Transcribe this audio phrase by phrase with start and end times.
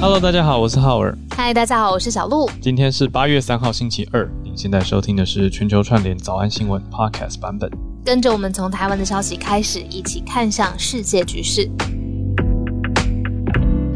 [0.00, 1.12] Hello，大家好，我是浩尔。
[1.36, 2.48] 嗨，大家好，我是小鹿。
[2.60, 4.30] 今天是八月三号，星期二。
[4.44, 7.68] 您现在收听的是全球串联早安新闻 Podcast 版本。
[8.04, 11.68] 跟着我们从台湾的消息开始，一起看向世界局势。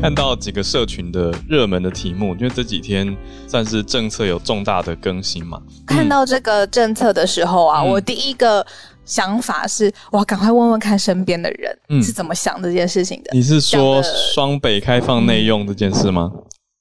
[0.00, 3.16] 看到几个社群的热门的题目，因为这几天
[3.46, 5.62] 算是政策有重大的更新嘛。
[5.86, 8.66] 看到这个政策的时候啊，嗯我第一个
[9.04, 13.30] 想法是，哇，赶快问问看身边的人、嗯是怎么想这件事情的。
[13.32, 16.30] 你是说双北开放内用这件事吗？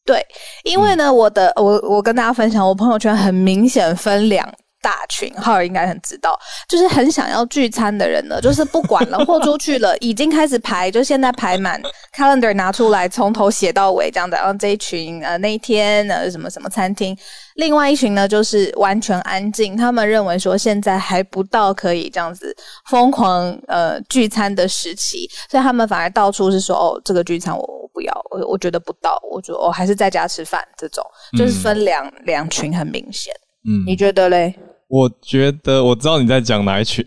[0.04, 0.26] 对，
[0.64, 4.48] 因为呢，我的我我跟大家分享，我朋友圈很明显分两。
[4.82, 11.82] 大群浩尔应该很知道，就是很想要聚餐的人呢，就是不管了， 豁出去了，已经开始排，就现在排满
[12.16, 14.38] calendar 拿出来，从头写到尾这样的。
[14.38, 17.16] 然后这一群呃那一天呃什么什么餐厅，
[17.56, 22.56] 另外一群呢就是完全安静，他们认为说现在还不到可以这样子
[22.90, 31.06] 疯狂呃聚餐的时期，所以他们反而到处是说哦这个聚餐我我不要，我我觉得不到，我觉得我还是在家吃饭这种，
[31.38, 33.32] 就是分两、两群很明显，
[33.68, 34.58] 嗯，你觉得嘞？
[34.92, 37.04] 我觉得我知道你在讲哪一群，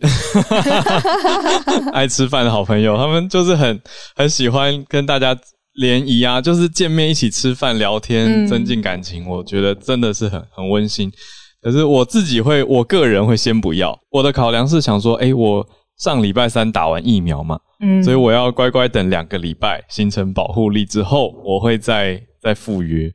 [1.93, 3.79] 爱吃饭的好朋友，他们就是很
[4.17, 5.37] 很喜欢跟大家
[5.75, 9.29] 联谊啊，就是见面一起吃饭聊天，嗯增进感情。
[9.29, 11.13] 我觉得真的是很很温馨。
[11.61, 13.95] 可是我自己会，我个人会先不要。
[14.11, 15.67] 我的考量是想说，诶，我
[15.99, 23.13] 上礼拜三打完疫苗嘛，嗯所以我要乖乖等两个礼拜形成保护力之后，我会再再赴约。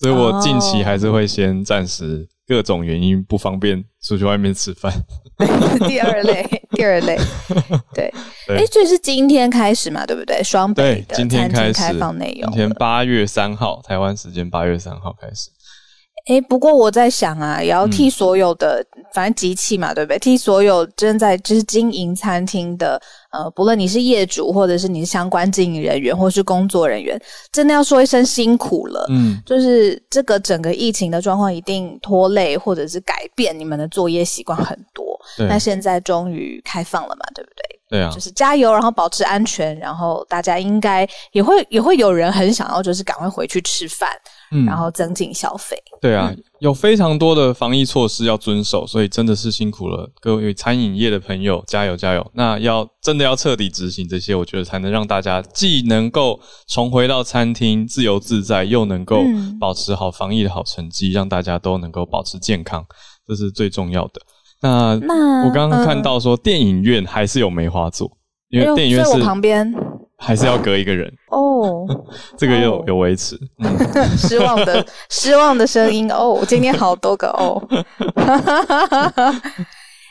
[0.00, 4.92] 所以我近期还是会先暂时各种原因不方便出去外面吃饭。
[5.86, 7.16] 第二类，第二类，
[7.94, 8.12] 对，
[8.46, 10.42] 对哎，所以是今天开始嘛，对不对？
[10.42, 12.74] 双北对，的今天开始餐厅开放内容今天了。
[12.74, 15.50] 八月三号，台湾时间八月三号开始。
[16.26, 20.18] 哎，不过我在想啊，也要嗯替所有的，反正集气嘛，对不对？
[20.18, 23.00] 替所有正在就是经营餐厅的，
[23.32, 29.06] 呃，不论你是业主，或者是你是相关经营人员，或是工作人员，真的要说一声辛苦了。
[29.10, 35.04] 嗯，就是这个整个疫情的状况一定拖累或者是改变你们的作业习惯很多。
[35.36, 37.80] 对那现在终于开放了嘛，对不对？
[37.90, 44.08] 对啊就，是加油，然后保持安全，然后大家应该也会也会有人很想要，就是赶快回去吃饭，
[44.52, 45.76] 嗯然后增进消费。
[46.00, 52.30] 对啊，有非常多的防疫措施要遵守，所以真的是辛苦了各位餐饮业的朋友，加油加油！
[52.34, 62.84] 那要真的要彻底执行这些，我觉得才能让大家既能够重回到餐厅自由自在，又能够嗯保持好防疫的好成绩，让大家都能够保持健康，
[63.26, 64.20] 这是最重要的。
[64.62, 68.10] 那那我刚刚看嗯到说，电影院还是有梅花座，
[68.48, 69.70] 因为电影院是我旁边
[70.22, 71.86] 还是要隔一个人，哦，
[72.36, 73.38] 这个有哦有维持。
[73.58, 73.76] 嗯，
[74.18, 77.60] 失望的失望的声音哦，今天好多个哦。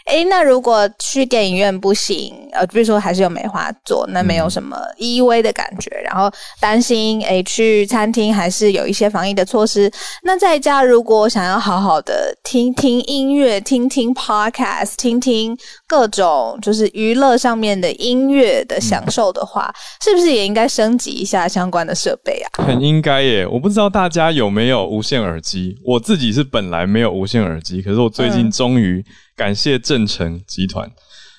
[0.09, 9.89] 哎，那如果去电影院不行，呃，比如说还是有梅花座，那没有什么依偎的感觉，然后担心，哎，去餐厅还是有一些防疫的措施。
[10.23, 15.55] 那在家如果想要好好的听听音乐、听听 podcast、听听
[15.87, 19.71] 各种就是娱乐上面的音乐的享受的话，
[20.03, 22.65] 是不是也应该升级一下相关的设备啊？
[22.65, 23.45] 很应该耶。
[23.45, 29.05] 我不知道大家有没有无线耳机，我自己是本来没有无线耳机，可是我最近嗯终于
[29.39, 30.91] 感谢正成集团。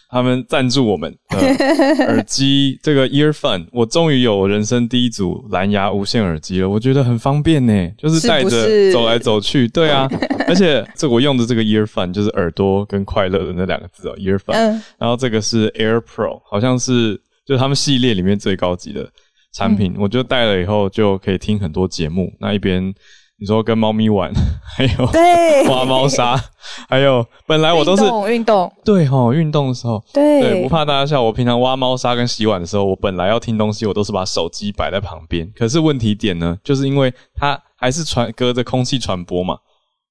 [0.09, 1.39] 他们赞助我们的
[2.07, 9.69] 耳机，这个 earphone，我终于有我人生第一组蓝牙无线耳机了，我觉得很方便呢，就是带着走来走去。
[9.69, 10.09] 对啊，
[10.49, 14.55] 而且这我用的这个 earphone 就是耳朵跟快乐的那两个字哦，earphone。
[14.55, 14.83] 嗯。
[14.99, 17.15] 然后这个是 Air Pro，好像是
[17.47, 19.09] 就是他们系列里面最高级的
[19.53, 22.33] 产品，我就戴了以后就可以听很多节目。
[22.41, 22.93] 那一边
[23.41, 24.31] 你说跟猫咪玩，
[24.77, 26.39] 还有对， 挖猫砂，
[26.89, 30.03] 还有本来我都是运动运动，对哈运动的时候。
[30.13, 31.23] 对，对，不怕大家笑。
[31.23, 35.51] 我平常挖猫砂跟洗碗的时候，我本来要听东西，我都是把手机摆在旁边。
[35.57, 39.57] 可是问题点呢，就是因为它还是传隔着空气传播嘛，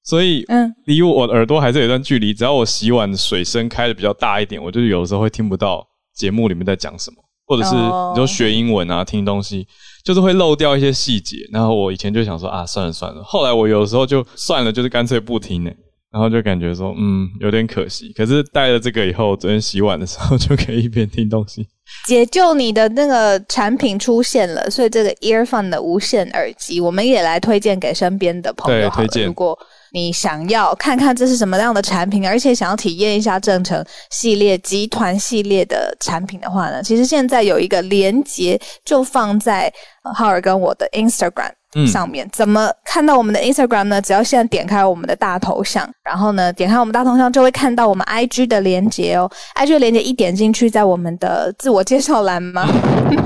[0.04, 2.34] 所以嗯，离我耳朵还是有一段距离。
[2.34, 5.86] 只要我洗碗的水声开的比较大一点，我就有的时候会听不到
[6.16, 7.18] 节目里面在讲什么，
[7.50, 9.68] 或者是哦你说学英文啊、听东西，
[10.06, 11.38] 就是会漏掉一些细节。
[11.52, 13.24] 然后我以前就想说啊，算了算了。
[13.24, 15.72] 后来我有的时候就算了，就是干脆不听呢。
[16.12, 18.12] 然后就感觉说，嗯，有点可惜。
[18.14, 21.68] 可是带了这个以后，昨天洗碗的时候就可以一边听东西。
[22.08, 28.90] 解救你的那个产品出现了，所以这个 earphone 的无线耳机，我们也来推荐给身边的朋友。
[28.90, 29.56] 对推荐如果
[29.92, 39.72] 你想要看看这是什么样的产品，而且想要体验一下正成系列集团系列的产品的话呢，其实现在有一个连接就放在
[40.16, 41.52] 浩尔跟我的 Instagram。
[41.76, 44.02] 嗯上面怎么看到我们的 Instagram 呢？
[44.02, 49.30] 只要现在点开我们的大头像，然后呢，点开我们大头像就会看到我们 IG 的连接哦。
[49.56, 52.68] IG 的连接一点进去，在我们的自我介绍栏吗，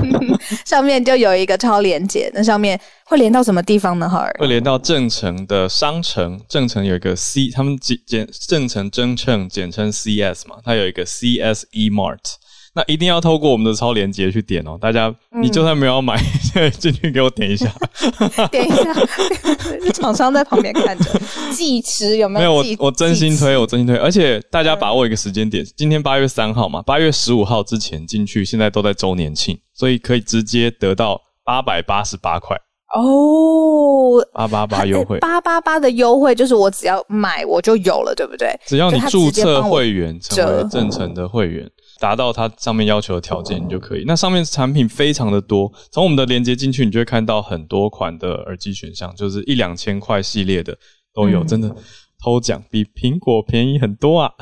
[0.66, 4.08] 上面就有一个超连接，那上面会连到什么地方呢？
[4.08, 12.18] 哈尔会连到正成的商城，正成有一个 C，他们简简正成真称简称 CS 嘛，它有一个 CSE Mart。
[12.74, 17.72] 那一定要透过我们的超链接去点哦，大家，你就算没有买，现 在进去给我点一下，
[18.50, 18.92] 点一下，
[19.94, 21.04] 厂商在旁边看着，
[21.52, 22.62] 计时有没有？
[22.62, 32.56] 没有，我我真心推，我真心推，而且大家把握一个时间点，今天八月三号嘛，八月十五号之前进去，现在都在周年庆，所以可以直接得到八百八十八块。
[32.96, 38.48] 哦，八八八优惠，八八八的优惠就是我只要买我就有了，对不对？
[38.66, 41.68] 只要你注册会员成为正成的会员。
[42.00, 44.04] 达到它上面要求的条件，你就可以。
[44.06, 50.76] 那上面产品非常的多，从我们的连接进去，你就会看到很多款的耳机选项，就是一两千块系列的
[51.14, 51.74] 都有，真的
[52.22, 54.32] 偷奖比苹果便宜很多啊！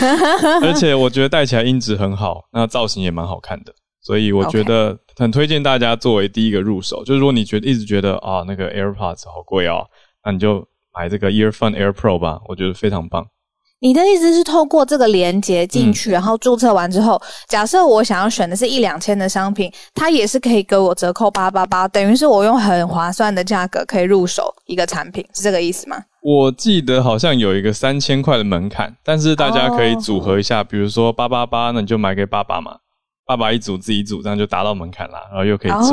[0.62, 7.04] 而且我觉得戴起来音质很好，那造型也蛮好看的，所以我觉得很推荐大家作为第一个入手。
[7.04, 9.86] 就是如果你觉得一直觉得啊那个 AirPods 好贵哦，
[10.24, 13.26] 那你就买这个 Earphone Air Pro 吧，我觉得非常棒。
[13.84, 25.98] 你的意思是透过这个连接进去，然后注册完之后，假设我想要选的是一两千的商品，它也是可以给我折扣八八八，等于是我用很划算的价格可以入手一个产品，是这个意思吗？
[26.22, 32.76] 我记得好像有一个三千块的门槛，但是大家可以组合一下，比如说八八八，那你就买给爸爸嘛，
[33.26, 35.90] 爸爸一组自己组，这样就达到门槛啦，然后又可以折，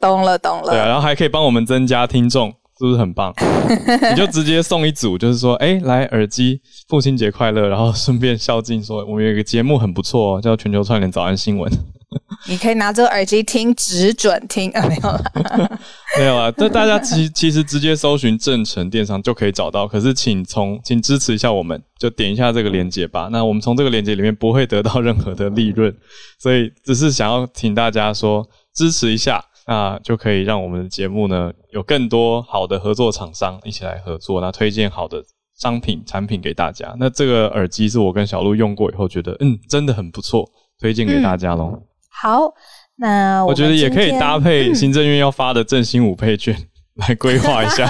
[0.00, 2.52] 懂了懂了，对啊，然后还可以帮我们增加听众。
[2.78, 3.34] 是不是很棒？
[4.10, 11.70] 你就直接送一组，就是说，哎，来耳机，父亲节快乐，然后顺便孝敬，说我们有一个节目很不错，叫全球串联早安新闻。
[12.48, 15.78] 你可以拿这个耳机听，只准听啊，没有了，
[16.18, 16.50] 没有啊。
[16.56, 23.28] 这大家其其实直接搜寻正成电商就可以找到，可是请从请支持一下我们，就点一下这个链接吧。
[23.30, 25.94] 那我们从这个链接里面不会得到任何的利润，
[26.38, 29.44] 所以只是想要请大家说支持一下。
[29.68, 35.22] 那就可以让我们的节目呢有更多好的合作厂商一起来合作，那推荐好的
[35.58, 36.96] 商品产品给大家。
[36.98, 40.48] 那这个耳机是我跟小鹿用过以后觉得，嗯，真的很不错，
[40.80, 41.78] 推荐给大家喽。
[42.08, 42.50] 好，
[42.96, 46.56] 那我觉得也可以搭配行政院要发的振兴五配券
[47.06, 47.86] 来规划一下。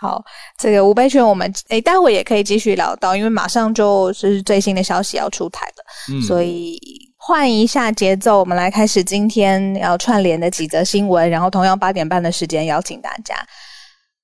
[0.00, 0.24] 好，
[0.58, 6.80] 这个五倍券我们诶，待会也可以继续聊到，因为马上就是最新的消息要出台了，所以。
[7.26, 11.28] 换一下节奏，我们来开始今天要串联的几则新闻。
[11.28, 13.34] 然后同样八点半的时间邀请大家。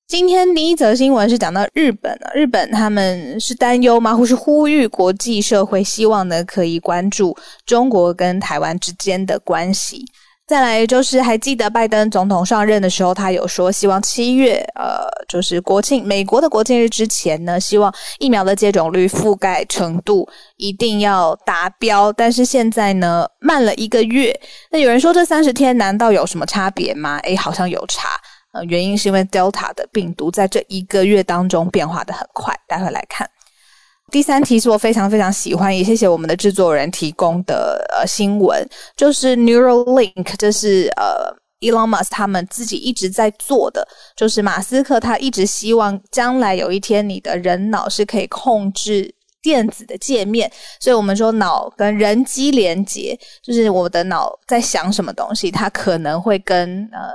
[0.07, 4.15] 今天第一则新闻是讲到日本了，日本他们是担忧吗？
[4.15, 10.05] 或是呼吁国际社会希望呢可以关注中国跟台湾之间的关系。
[10.45, 22.13] 再来就是，还记得拜登总统上任的时候，他有说希望七月，呃，就是国庆，美国的国庆日之前呢，希望疫苗的接种率覆盖程度一定要达标。
[22.13, 24.39] 但是现在呢，慢了一个月。
[24.71, 27.19] 那有人说这三十天难道有什么差别吗？
[27.23, 28.09] 诶，好像有差。
[28.53, 32.55] 呃，原因是因为 Delta 的病毒在这一个月当中变化的很快。
[32.69, 33.27] 待会来看。
[34.13, 57.09] 第三题是我非常非常喜欢，也谢谢我们的制作人提供的呃新闻，就是 Neuralink，这是呃 Elon Musk 他们自己一直在做的，就是马斯克他一直希望将来有一天你的人脑是可以控制电子的界面，所以我们说脑跟人机连接，就是我的脑在想什么东西，它可能会跟呃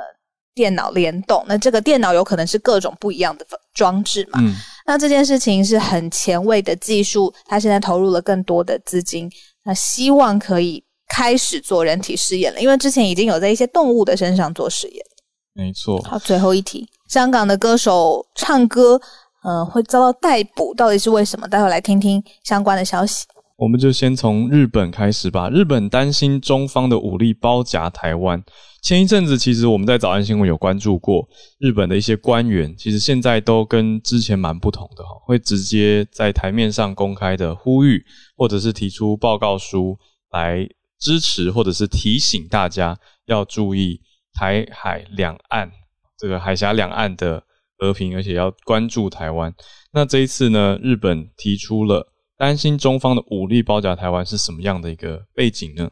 [0.56, 4.40] 电脑联动，那这个电脑有可能是各种不一样的装置嘛。
[4.88, 9.30] 那这件事情是很前卫的技术，他现在投入了更多的资金，
[9.66, 15.06] 那希望可以开始做人体试验了，因为之前已经有在一些动物的身上做试验。
[15.54, 16.02] 没错。
[16.04, 19.00] 好，最后一题，香港的歌手唱歌，
[19.44, 21.46] 呃，会遭到逮捕，到底是为什么？
[21.48, 23.26] 待会来听听相关的消息。
[23.58, 25.50] 我们就先从日本开始吧。
[25.50, 28.42] 日本担心中方的武力包夹台湾。
[28.88, 31.28] 前一阵子，其实我们在早安新闻有关注过
[31.60, 38.02] 日本的一些官员，其实现在都跟之前蛮不同的哈，会直接在台面上公开的呼吁，
[38.38, 40.00] 或者是提出报告书
[40.32, 40.66] 来
[40.98, 44.00] 支持，或者是提醒大家要注意
[44.34, 45.70] 台海两岸
[46.18, 47.44] 这个海峡两岸的
[47.78, 49.54] 和平，而且要关注台湾。
[49.92, 52.14] 那这一次呢，日本提出了。
[52.38, 55.90] 担心中方的武力包夹台湾是什么样的一个背景呢？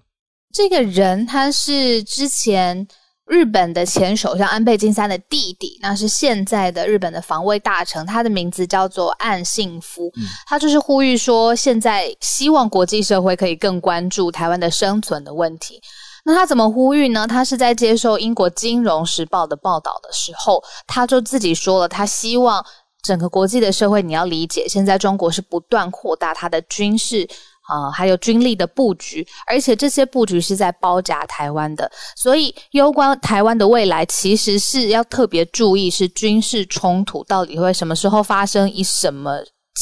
[0.55, 2.87] 这个人他是之前
[3.27, 10.09] 日本的前首相安倍晋三的弟弟，那是现在的日本的防卫大臣，他的名字叫做岸信夫。
[10.47, 15.81] 他就是呼吁说，现在希望国际社会可以更关注台湾的生存的问题。
[16.23, 17.27] 那他怎么呼吁呢？
[17.27, 22.65] 他是在接受英国金融时报的报道的时候，他就自己说了，他希望。
[23.03, 27.27] 整个国际的社会，你要理解，现在中国是不断扩大它的军事
[27.67, 39.39] 啊、还有军力的布局，而且这些布局是在包夹台湾的，所以攸关台湾的未来，其实是要特别注意是军事冲突到底会什么时候发生，以什么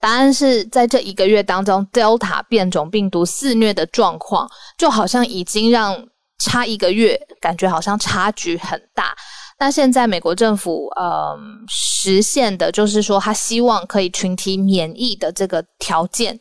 [0.00, 6.08] 答案是在这一个月当中，Delta 变种病毒肆虐的状况，就好像已经让
[6.42, 9.14] 差一个月，感觉好像差距很大。
[9.58, 11.36] 那现在美国政府嗯
[11.68, 16.40] 实现的就是说，他希望可以群体免疫的这个条件，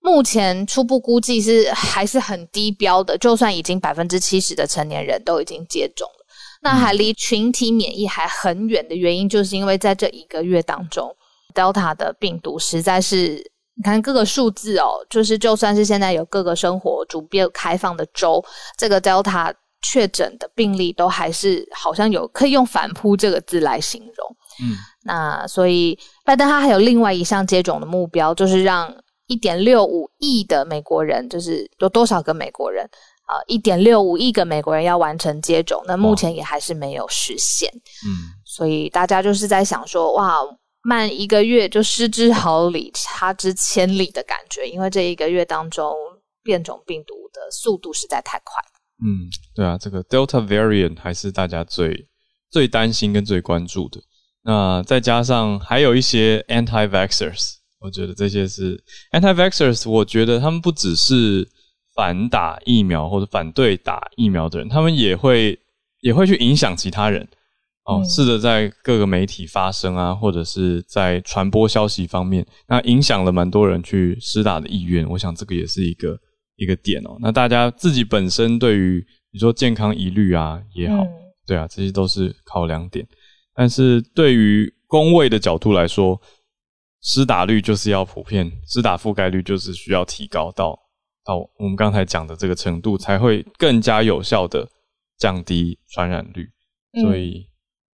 [0.00, 6.08] 目前初步估计是还是很低标的，就算已经百分之七十的成年人都已经接种，
[6.62, 11.14] 那还离群体免疫还很远的原因，就是因为在这一个月当中
[11.54, 13.52] ，Delta 的病毒实在是。
[13.80, 18.44] 你看各个数字哦，就是就算是现在有各个生活逐渐开放的州，
[18.76, 24.36] 这个 Delta 确诊的病例都还是好像有可以用反扑这个字来形容。
[24.64, 24.74] 嗯，
[25.04, 28.92] 那所以拜登他还有另外一项接种的目标，就是让
[29.28, 32.84] 一点六五亿的美国人，就是有多少个美国人
[33.28, 33.38] 啊？
[33.46, 37.70] 一点六五亿个美国人要完成接种，那目前也还是没有实现。
[38.04, 40.40] 嗯，所以大家就是在想说，哇，
[40.82, 45.94] 慢一个月就失之毫厘，差之千里的感觉，因为这一个月当中
[46.42, 48.54] 变种病毒的速度实在太快。
[49.04, 52.08] 嗯，对啊，这个 Delta variant 还是大家最
[52.50, 54.00] 最担心跟最关注的。
[54.42, 58.82] 那再加上还有一些 anti-vaxxers，我觉得这些是
[59.12, 61.46] anti-vaxxers，我觉得他们不只是
[61.98, 65.58] 反打疫苗或者反对打疫苗的人，他们也会
[66.02, 67.28] 也会去影响其他人。
[67.82, 75.04] 哦，嗯试着在各个媒体发声啊，或者是在传播消息方面，那影响了蛮多人去施打的意愿。
[75.08, 76.16] 我想这个也是一个
[76.54, 77.16] 一个点哦。
[77.20, 81.08] 那大家自己本身对于你说健康疑虑啊也好，嗯
[81.48, 83.04] 对啊，这些都是考量点。
[83.56, 86.20] 但是对于工位的角度来说，
[87.02, 90.78] 施打率就是要普遍，施打覆盖率就是需要提高到
[91.28, 94.66] 到我们刚才讲的这个程度，才会更加有效的
[95.18, 96.48] 降低传染率。
[96.94, 97.46] 嗯所以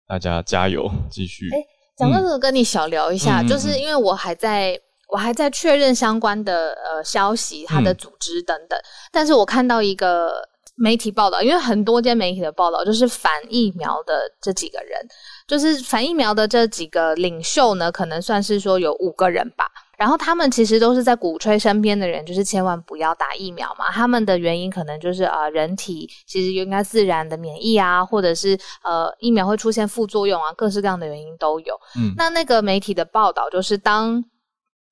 [0.07, 1.51] 大家加油，继续。
[1.51, 1.59] 哎
[1.97, 4.81] 讲到这个，跟你小聊一下，就是因为我还在。
[5.07, 8.77] 我还在确认相关的呃消息，它的嗯组织等等，
[9.13, 10.33] 但是我看到一个
[10.75, 14.99] 媒体报道，因为很多间媒体的报道就是反疫苗的这几个人，
[15.47, 19.67] 就是反疫苗的这几个领袖呢，可能算是说有五个人吧。
[20.05, 23.91] 然后他们其实都是在鼓吹身边的人，就是千万不要打疫苗嘛。
[23.91, 31.75] 他们的原因可能就是呃，人体其实应该自然的免疫啊，或者是呃，疫苗会出现副作用啊，各式各样的原因都有。
[31.97, 34.23] 嗯那那个媒体的报道就是当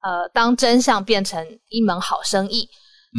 [0.01, 2.67] 呃，当真相变成一门好生意，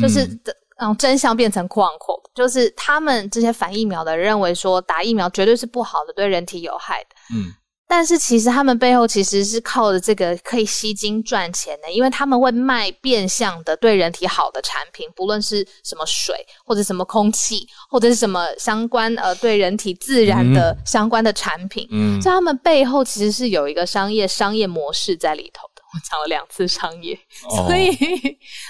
[0.02, 0.42] 就是嗯
[0.80, 7.10] 让真相变成 quote unquote，就是他们这些反疫苗的人认为说打疫苗绝对是不好的，对人体有害的。
[7.36, 7.54] 嗯
[7.96, 16.36] 但是其实他们背后其实是靠着这个可以吸金赚钱的，因为他们会卖变相的对人体好的产品，不论是什么水
[16.66, 22.20] 或者什么空气，或者是什么相关呃对人体自然的相关的产品，嗯。
[22.20, 25.84] 所以他们背后其实是有一个商业商业模式在里头的。
[25.94, 27.14] 我讲了两次商业，
[27.48, 27.68] 哦。
[27.68, 27.96] 所以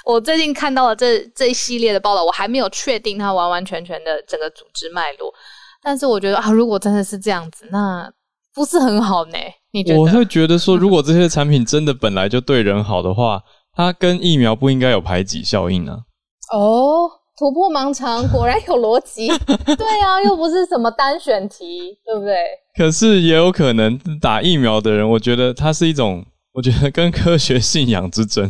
[0.04, 5.34] 我最近看到了这这一系列的报道，我还没有确定它完完全全的整个组织脉络，
[5.82, 8.12] 但是我觉得啊，如果真的是这样子，那
[8.54, 9.38] 不是很好呢。
[9.72, 10.00] 你觉得？
[10.00, 13.42] 我会觉得说，如果这些产品真的本来就对人好的话，
[13.76, 15.98] 它跟疫苗不应该有排挤效应啊。
[16.52, 19.28] 哦，突破盲肠，果然有逻辑。
[19.76, 22.36] 对啊，又不是什么单选题，对不对？
[22.78, 28.50] 可是也有可能打疫苗的人，我觉得它是一种，我觉得跟科学信仰之争，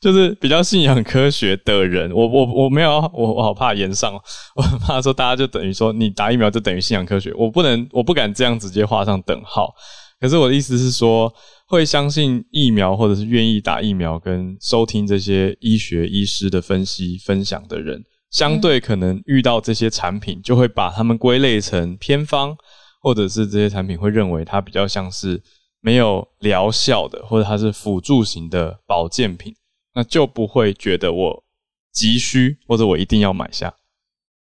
[0.00, 2.12] 就是比较信仰科学的人。
[2.12, 4.14] 我我我没有，我我好怕言上，
[4.54, 9.74] 我很怕说大家就等于说你打疫苗就等于信仰科学，我不能，我不敢这样直接画上等号。
[10.20, 11.32] 可是我的意思是说，
[11.66, 22.56] 会相信疫苗或者是愿意打疫苗跟收听这些医学医师的分析分享的人，相对可能遇到这些产品，就会把他们归类成偏方。
[23.02, 25.42] 或者是这些产品会认为它比较像是
[25.80, 29.54] 没有疗效的，或者它是辅助型的保健品，
[29.94, 31.44] 那就不会觉得我
[31.92, 33.74] 急需或者我一定要买下。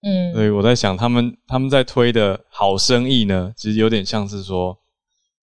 [0.02, 4.78] 嗯，所以我在想，他们他们在推的好生意呢，其实有点像是说，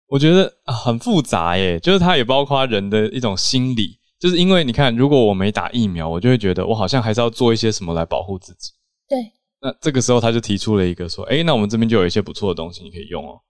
[0.07, 8.71] 我觉得很复杂耶，就是它也包括人的一种心理，就是因为你看，如果我没打疫苗，我就会觉得我好像还是要做一些什么来保护自己。
[9.09, 9.19] 对。
[9.61, 13.41] 那这个时候他就提出了一个说，哎，那我们这边就有一些不错的东西你可以用哦。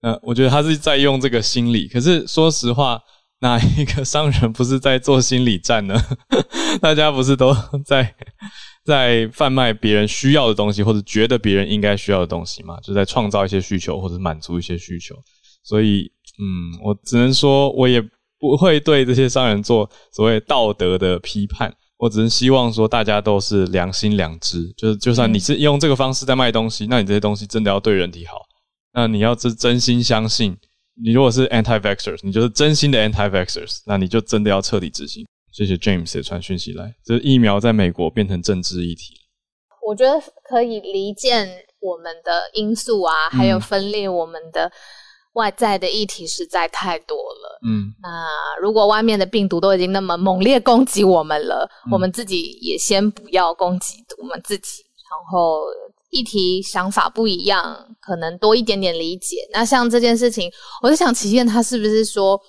[0.00, 3.00] 那我觉得他是在用这个心理，可是说实话，
[3.40, 6.00] 哪一个商人不是在做心理战呢？
[6.80, 8.14] 大家不是都在
[8.84, 12.78] 在贩卖别人需要的东西，或者觉得别人应该需要的东西吗？
[12.82, 15.14] 就在创造一些需求，或者满足一些需求。
[15.62, 18.02] 所以，嗯，我只能说，我也
[18.38, 21.74] 不会对这些商人做所谓道德的批判。
[21.96, 28.42] 我只是希望说，大家都是良心良知，就是就算你是用这个方式在卖东西，那你这些东西真的要对人体好，
[28.94, 30.56] 那你要是真心相信，
[31.02, 35.26] 你如果是 anti-vaxxers，你就是真心的 anti-vaxxers，那你就真的要彻底执行。
[35.52, 39.14] 谢谢 James 也传讯息来，这疫苗在美国变成政治议题。
[39.86, 41.48] 我觉得可以离间
[41.80, 44.72] 我们的因素啊，还有分裂我们的。
[45.34, 48.08] 外在的议题实在太多了，嗯，那
[48.62, 55.64] 如果外面的病毒都已经那么猛烈攻击我们了，我们自己也先不要攻击我们自己，然后
[56.14, 59.36] 议题想法不一样，可能多一点点理解。
[59.52, 60.50] 那像这件事情，
[60.82, 62.40] 我就想，奇燕他是不是说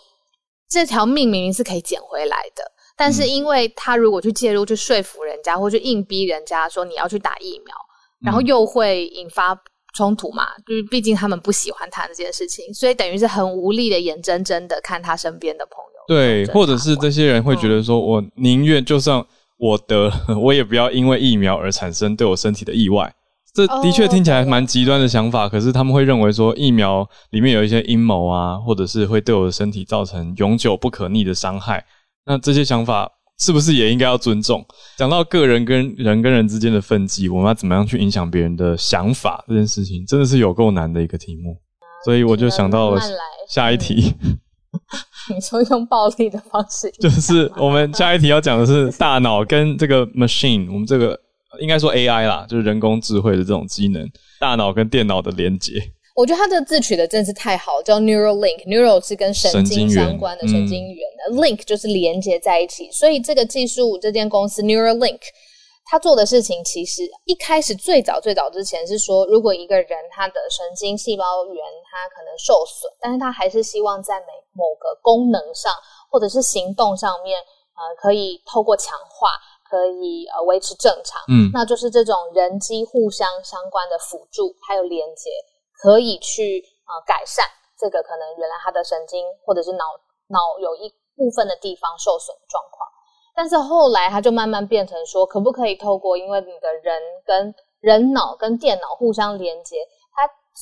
[0.69, 2.63] 这条命明明是可以捡回来的，
[2.95, 7.75] 但是因为他如果去介入去说服人家，或去硬逼人家说你要去打疫苗，
[8.23, 9.59] 然后又会引发。
[9.97, 16.03] 冲突嘛，就是毕竟他们不喜欢谈这件事情，所以等于是很无力的，眼睁睁的看他身边的朋友。
[16.05, 19.25] 对，或者是这些人会觉得说，我宁愿就算
[19.57, 20.11] 我得，
[20.43, 23.15] 我也不要因为疫苗而产生对我身体的意外。
[23.55, 31.85] 这的确听起来蛮极端的想法，可是他们会认为说，疫苗里面有一些阴谋啊，或者是会对我的身体造成永久不可逆的伤害。
[32.25, 33.13] 那这些想法。
[33.37, 34.65] 是不是也应该要尊重？
[34.97, 41.57] 讲到个人跟人跟人之间的分际，我们要怎么样去影响别人的想法这件事情，真的是有够难的一个题目。
[42.05, 43.01] 所以我就想到了
[43.49, 44.13] 下一题。
[45.35, 51.19] 你说用暴力的方式， 就是我们下一题要讲的是大脑跟这个 machine，我们这个
[51.59, 55.73] 应该说 AI 啦，就是人工智慧的这种机能，大脑跟电脑的连接。
[56.15, 65.19] 我觉得它这个字取的真是太好，叫 neural link，neural 是跟神经相关的神经元的 link 就是连接在一起，所以这个技术这间公司 Neural Link，
[65.83, 71.55] 它做的事情，其实一开始最早最早之前是说，如果一个人他的神经细胞元
[71.91, 75.69] 他可能受损，但是他还是希望在每某个功能上
[76.09, 77.37] 或者是行动上面，
[77.75, 79.27] 呃，可以透过强化，
[79.75, 85.29] 可以呃维持正常，嗯，那就是这种人机互相相关的辅助还有连接。
[85.83, 87.45] 可以去呃改善
[87.77, 89.83] 这个可能原来他的神经或者是脑
[90.29, 92.89] 脑有一部分的地方受损的状况，
[93.35, 100.04] 但是后来他就慢慢变成说，可不可以透过因为你的人跟人脑跟电脑互相连接，它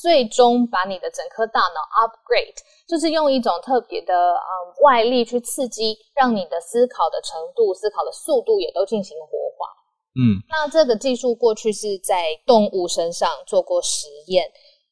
[0.02, 4.50] 最终把你的整颗大脑 upgrade，就是用一种特别的嗯
[4.82, 9.70] 外力去刺激，让你的思考的程度、思考的速度也都进行活化。
[10.16, 14.46] 嗯，那这个技术过去是在动物身上做过实验。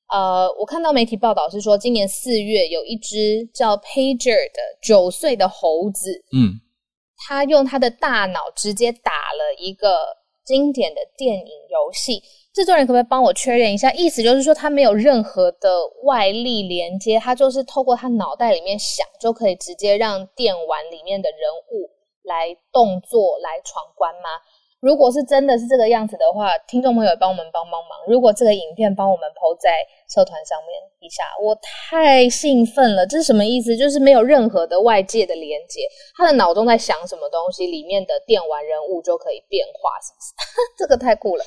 [0.08, 6.60] 呃，我看到媒体报道是说，今年四月有一只叫 Pager 的九岁的猴子，嗯，
[7.18, 12.22] 他用他的大脑直接打了一个经典的电影游戏。
[12.54, 13.92] 制作人可不可以帮我确认一下？
[13.94, 15.70] 意思就是说，他没有任何的
[16.04, 21.40] 外力连接，他就是透过他脑袋里面想，就可以直接让电玩里面的人
[21.72, 21.90] 物
[22.24, 24.30] 来动作来闯关吗？
[24.82, 28.00] 如果是真的是这个样子的话，听众朋友帮我们帮帮忙。
[28.08, 29.78] 如果这个影片帮我们抛在
[30.10, 33.06] 社团上面一下，我太兴奋了。
[33.06, 33.78] 这是什么意思？
[33.78, 35.82] 就是没有任何的外界的连接，
[36.18, 40.34] 他的脑中在想什么东西，里面的电玩人物就可以变化，是不是？
[40.80, 41.46] 这个太酷了！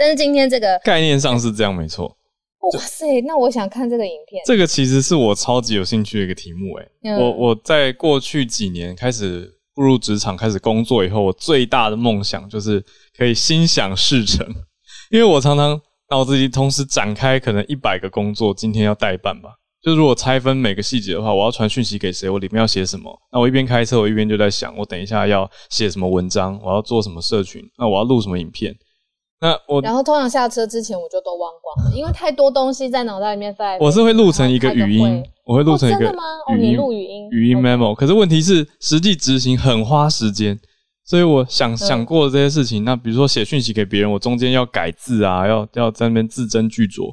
[0.00, 2.06] 但是今天这个概念上是这样，没错。
[2.06, 4.42] 哇塞，那我想看这个影片。
[4.46, 12.82] 这个其实是我超级有兴趣的一个题目、欸，嗯我我在过去几年开始步入职场、开始工作以后，我最大的梦想就是
[13.14, 14.46] 可以心想事成，
[15.12, 19.50] 因为我常常脑子里同时展开可能一百个工作，今天要代办吧。
[19.82, 23.14] 就如果拆分每个细节的话，我要传讯息给谁，我里面要写什么？
[23.30, 28.74] 那我一边开车，我一边就在想，我等一下要写什么文章，我要做什么社群，那我要录什么影片？
[29.40, 33.78] 那我然后通常下车之前我就都忘光了， 因为太多东西在脑袋里面在。
[33.78, 37.94] 我是会录成一个语音我会录成一个哦真的吗哦你录语音语音 memo。
[37.94, 40.58] 可是问题是，实际执行很花时间，
[41.04, 42.84] 所以我嗯想想过这些事情。
[42.84, 47.10] 那比如说写讯息给别人，我中间要改字啊，要要在那边字斟句酌，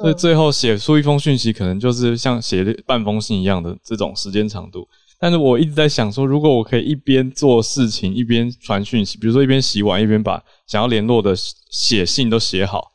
[0.00, 4.86] 所以嗯最后写出一封讯息，可能就是像写半封信一样的这种时间长度。
[5.20, 11.34] 但是我一直在想说，如果我可以一边做事情一边传讯息，比如说一边洗碗一边把想要联络的
[11.70, 12.86] 写信都写好，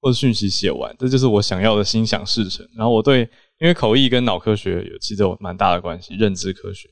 [0.00, 2.64] 或者讯息写完，这就是我想要的心想事成。
[2.76, 3.22] 然后我对，
[3.58, 6.88] 因为口译跟脑科学有其实有蛮大的关系，认知科学，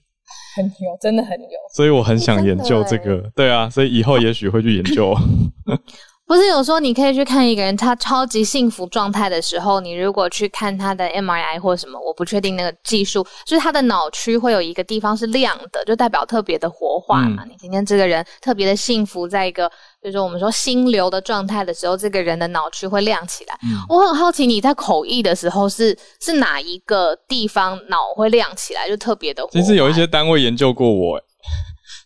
[0.56, 1.48] 很牛，真的很牛。
[1.76, 3.30] 所以我很想研究这个。
[3.36, 5.14] 对啊，所以以后也许会去研究。
[6.30, 17.42] 不是有说你可以去看一个人他超级幸福状态的时候，你如果去看他的 MRI 或什么，我不确定那个技术，就是他的脑区会有一个地方是亮的，就代表特别的活化嘛。
[17.48, 19.68] 你今天这个人特别的幸福，在一个
[20.00, 23.58] 比如说我们说心流的状态的时候，这个人的脑区会亮起来。
[23.88, 29.60] 我很好奇你在口译的时候是是哪一个地方脑会亮起来，就特别的活化。
[29.60, 31.24] 其实有一些单位研究过我、欸，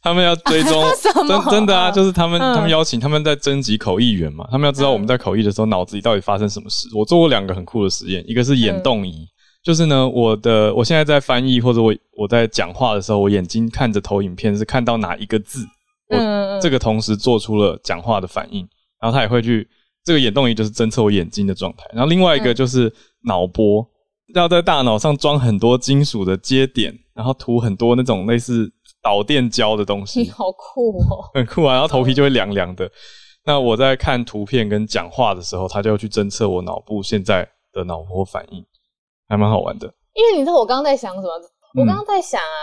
[0.05, 0.85] 他们要追踪
[1.27, 6.87] 真真的啊，就是他们、嗯他们邀请他们在征集口译员嘛，他们要知道我们在口译的时候脑子里到底发生什么事。
[6.95, 9.27] 我做过两个很酷的实验，一个是眼动仪，
[9.65, 15.65] 就是呢，我的我现在在翻译或者我我在讲话的时候，我眼睛看着投影片是看到哪一个字，
[16.11, 18.61] 我嗯，这个同时做出了讲话的反应，
[19.01, 19.67] 然后他也会去
[20.05, 22.93] 这个眼动仪就是侦测我眼睛的状态，然后另外一个就是
[23.27, 23.83] 脑波，
[24.35, 28.71] 要在大脑上装很多金属的接点，然后涂很多那种类似
[29.05, 31.31] 导电胶的东你西， 好酷哦。
[31.35, 32.91] 很酷啊，然后头皮就会凉凉的。
[33.45, 38.65] 那我在看图片跟讲话的时候，他就要去侦测我脑部现在的脑波反应，
[39.29, 39.87] 还蛮好玩的。
[40.15, 41.29] 因为你知道我刚刚在想什么？
[41.77, 42.57] 我刚刚在想啊，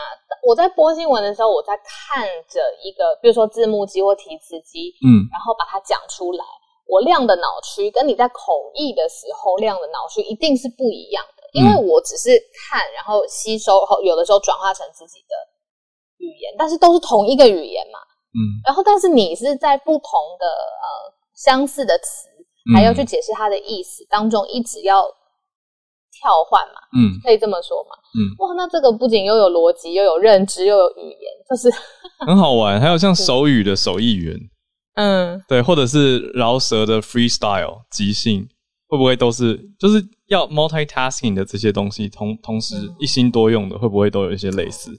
[0.47, 6.43] 我在播新闻的时候，我在看着一个，比如说字幕机或提词机，嗯，然后把它讲出来。
[6.88, 15.36] 我亮的脑区跟你在口译的时候亮的脑区一定是不一样的，因为我只是看，然后吸收，后有的时候转化成自己的
[16.21, 17.99] 语言，但是都是同一个语言嘛。
[18.34, 22.29] 嗯，然后，但是你是在不同的呃相似的词，
[22.73, 25.03] 还要去解释它的意思当中，一直要
[26.13, 27.89] 跳换嘛，嗯可以这么说嘛？
[28.15, 31.69] 嗯，哇，那这个不仅又有逻辑，又有认知，又有语言，就是
[32.25, 32.79] 很好玩。
[32.79, 34.38] 还有像手语的手艺员，
[34.95, 38.47] 嗯，对，或者是饶舌的 freestyle 即兴，
[38.88, 44.91] 会不会都是就是要 multitasking 的这些东西，同同时一心多用的，会不会都有一些类似？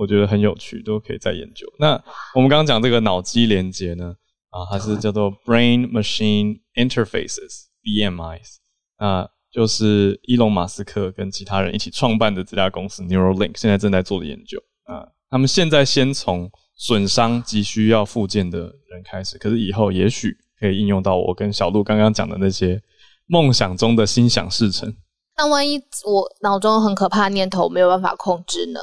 [0.00, 1.66] 我觉得很有趣，都可以再研究。
[1.78, 1.92] 那
[2.34, 4.14] 我们刚刚讲这个脑机连接呢，
[4.48, 8.56] 啊，它是叫做 Brain Machine Interfaces (BMIs)，
[8.98, 15.06] 那就是伊隆马斯克跟其他人一起创办的这家公司 Neuralink 现在正在做的研究啊。
[15.28, 22.80] 他们现在先从损伤急需要复健的人开始，可是以后也许可以应用到我跟小鹿刚刚讲的那些
[23.26, 24.96] 梦想中的心想事成。
[25.36, 28.80] 那万一我脑中很可怕的念头没有办法控制呢？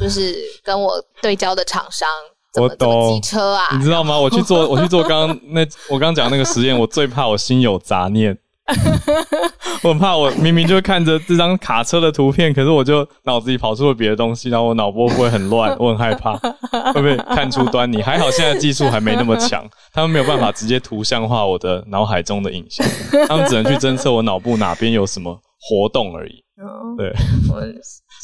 [0.00, 2.08] 就是跟我对焦的厂商
[2.52, 3.64] 怎么我懂机车啊？
[3.76, 4.18] 你知道吗？
[4.18, 8.36] 我去做， 我去做刚刚那我刚刚讲那个实验，我最怕我心有杂念。
[9.84, 15.70] 我很怕我明明就看着这张卡车的图片，可是我就脑子里跑出了别的东西，然后我脑波会不会很乱？
[15.78, 18.02] 我很害怕会不会看出端倪。
[18.02, 22.84] 还好现在技术还没那么强，他们没有办法直接图像化我的脑海中的影像，
[23.28, 26.42] 他们只能去侦测我脑部哪边有什么活动而已。
[26.96, 27.14] 对，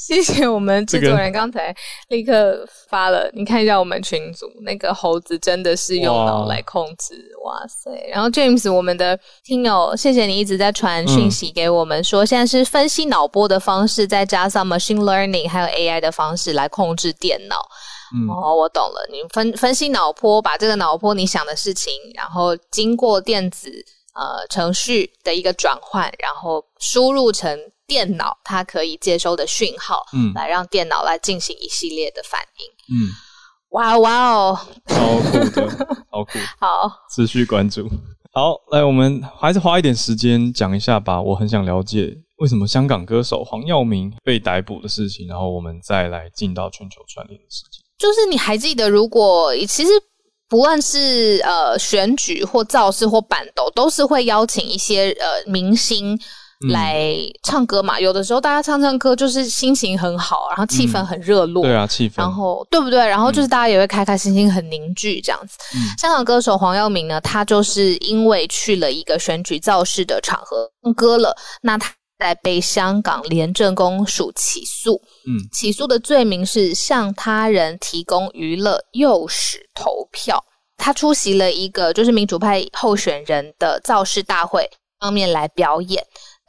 [0.05, 1.73] 谢谢我们制作人刚才
[2.09, 7.89] 立刻发了，你看一下我们群组那个猴子真的是用脑来控制，哇塞！
[8.11, 17.57] 然后 James 我们的听友，谢谢你一直在传讯息给我们说，现在是分析脑波的方式，再加上 machine learning 还有 AI 的方式来控制电脑。
[18.15, 23.71] 嗯哦，我懂了，你分分析脑波，把这个脑波你想的事情，然后经过电子
[24.15, 32.97] 呃程序的一个转换，然后输入成电脑它可以接收的讯号，嗯来让电脑来进行一系列的反应。
[32.97, 33.09] 嗯，
[33.71, 35.69] 哇哦哇哦，超酷的，
[36.11, 36.39] 超酷。
[36.61, 37.89] 好，持续关注。
[38.35, 41.21] 好，来，我们还是花一点时间讲一下吧。
[41.21, 47.83] 我很想了解为什么香港歌手黄耀明被逮捕的事情，然后我们再来进到全球串联的事情。
[47.99, 49.91] 就是你还记得，如果其实
[50.53, 56.15] 不论是呃选举或造势或板斗，都是会邀请一些呃明星
[56.69, 57.99] 来唱歌嘛。
[57.99, 62.99] 有的时候大家唱唱歌就是心情很好，然后气氛很热络，对啊，气氛，然后对不对？
[62.99, 65.57] 然后就是大家也会开开心心、很凝聚这样子。
[65.99, 71.91] 香港歌手黄耀明呢，他就是因为去了一个选举造势的场合唱歌了，那他
[72.23, 75.03] 在被香港廉政公署起诉。
[75.27, 80.45] 嗯，起诉的罪名是向他人提供娱乐，诱使投票。
[80.77, 84.69] 他出席了一个就是民主派候选人的造势大会
[85.01, 86.05] 方面来表演，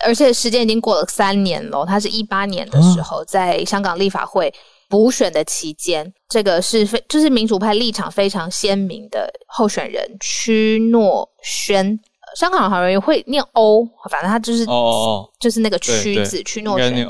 [0.06, 1.84] 而且时间已经过了三年了。
[1.86, 4.54] 他是一八年的时候在香港立法会
[4.88, 12.00] 补选的期间，这个是非就是民主派立场非常鲜明的候选人屈诺轩。
[12.36, 17.08] 香港好像会念欧，反正他就是哦，就是那个区子区诺轩。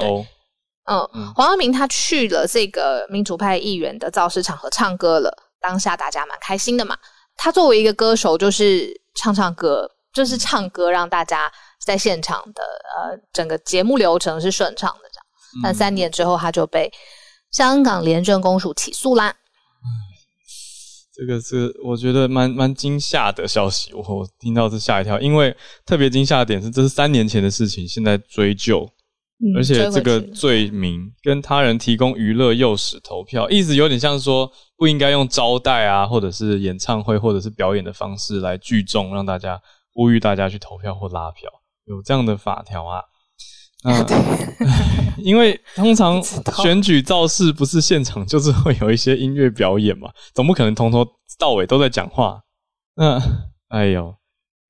[0.86, 6.98] 嗯，黄耀明他去了这个民主派议员的造势场合唱歌了，当下大家蛮开心的嘛。
[7.38, 11.50] 他作为一个歌手，就是唱唱歌，就是唱歌，让大家
[11.86, 15.26] 在现场的呃整个节目流程是顺畅的这样。
[15.64, 16.92] 但三年之后，他就被
[17.52, 19.34] 香港廉政公署起诉啦。
[21.14, 28.90] 这个是我觉得蛮蛮惊吓的消息，我听到是吓一跳，因为特别惊吓的点是，这是三年前的事情，现在追究。
[29.58, 39.60] 而且这个罪名跟他人提供娱乐诱使投票，意思有点像说不应该用招待啊，或者是演唱会或者是表演的方式来聚众，让大家
[39.92, 41.50] 呼吁大家去投票或拉票，
[41.86, 43.02] 有这样的法条啊？
[43.84, 44.06] 啊，
[45.18, 46.22] 因为通常
[46.64, 51.06] 选举造势不是现场就是会有一些音乐表演嘛，总不可能从头
[51.38, 52.42] 到尾都在讲话。
[52.96, 53.20] 那
[53.70, 54.06] 哎呦，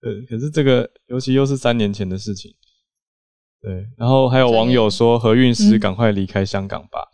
[0.01, 2.51] 呃，可是这个尤其又是三年前的事情。
[3.61, 7.09] 对，然后还有网友说何韵诗赶快离开香港吧。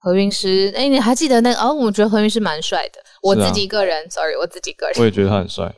[0.00, 1.60] 何韵诗，哎，你还记得那个？
[1.60, 3.00] 哦，我觉得何韵诗蛮帅的。
[3.22, 5.74] 我自己个人，sorry，我自己个人，我也觉得他很帅。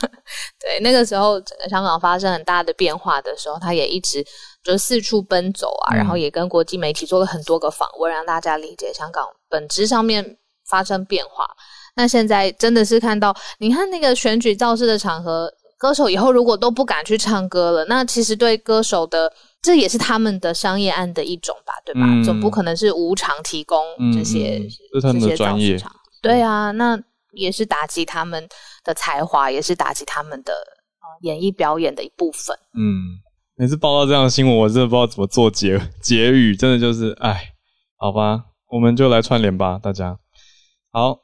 [0.60, 4.24] 对，那个时候整个香港发生很大的变化的时候，他也一直
[4.62, 10.36] 就四处奔走啊，然后也跟国际媒体做了很多个访问，让大家理解香港本质上面
[10.68, 11.46] 发生变化。
[11.96, 15.52] 那现在真的是看到，你看那个选举造势的场合。
[15.80, 19.32] 歌手以后如果都不敢去唱歌了，那其实对歌手的
[19.62, 22.00] 这也是他们的商业案的一种吧，对吧？
[22.24, 23.80] 总不可能是无偿提供
[24.12, 24.60] 这些
[25.00, 25.80] 这些专业。
[26.20, 26.98] 对啊，那
[27.30, 28.48] 也是打击他们
[28.88, 30.54] 的才华，也是打击他们的
[31.20, 32.56] 演艺表演的一部分。
[32.74, 33.20] 嗯，
[33.54, 37.52] 每次报道这样的新闻，我真的不知道怎么做结结语，真的就是哎，
[37.98, 40.18] 好吧，我们就来串联吧，大家
[40.90, 41.18] 好。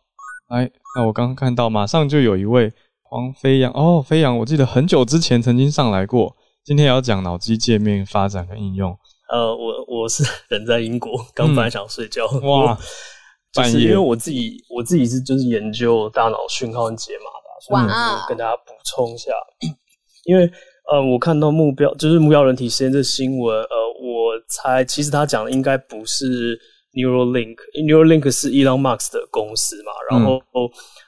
[0.48, 2.70] 哎，那我刚刚看到，马上就有一位。
[3.07, 6.37] 黄飞扬哦，飞扬，我记得很久之前曾经上来过。
[6.64, 8.90] 今天也要讲脑机界面发展跟应用。
[9.31, 12.27] 呃，我我是 人在英国，刚本来想睡觉。
[12.42, 12.77] 哇，
[13.53, 17.83] 就是因为我自己我自己是就是研究大脑讯号和解码的，所以
[18.29, 19.33] 跟大家补充一下。
[20.24, 20.50] 因为
[20.90, 26.59] 呃，我看到目标就是目标人体实验这新闻，呃，我猜其实他讲的应该不是
[26.92, 30.42] Neuralink，Neuralink 是 Elon Musk 的公司嘛，然后。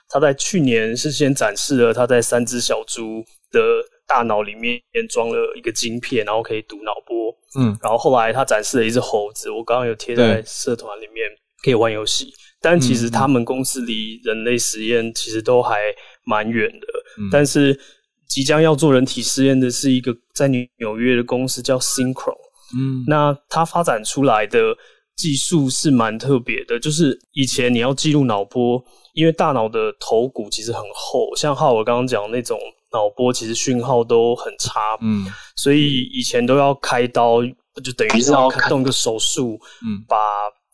[0.09, 3.61] 他在去年是先展示了他在三只小猪的
[4.07, 7.35] 大脑里面装了一个晶片，然后可以读脑波。
[7.59, 11.27] 嗯，然后后来他展示了一只猴子，我刚刚有贴在社团里面，
[11.61, 12.33] 可以玩游戏。
[12.67, 15.77] 但其实他们公司离人类实验其实都还
[16.25, 16.87] 蛮远的。
[17.31, 17.79] 但是
[18.27, 22.35] 即将要做人体实验的是一个在纽约的公司叫 Synchron。
[22.77, 24.77] 嗯，那它发展出来的
[25.15, 28.85] 技术是蛮特别的，就是以前你要记录脑波。
[29.15, 32.59] 因为大脑的头骨其实很厚，像浩我刚刚讲那种
[32.93, 35.25] 脑波，其实讯号都很差，嗯，
[35.57, 37.43] 所以以前都要开刀，
[37.83, 40.19] 就等于是要动一个手术，嗯，把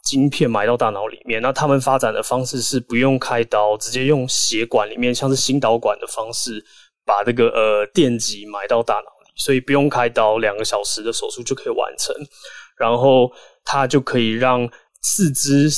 [0.02, 1.40] 晶片埋到大脑里面。
[1.40, 6.64] 那他们发展的方式是不用开刀，直接用血管里面，像是心导管的方式，
[7.04, 12.14] 把这个呃电极埋到大脑里，所以不用开刀，两个小时的手术就可以完成，
[12.76, 13.30] 然后
[13.64, 14.68] 它就可以让
[15.02, 15.70] 四肢。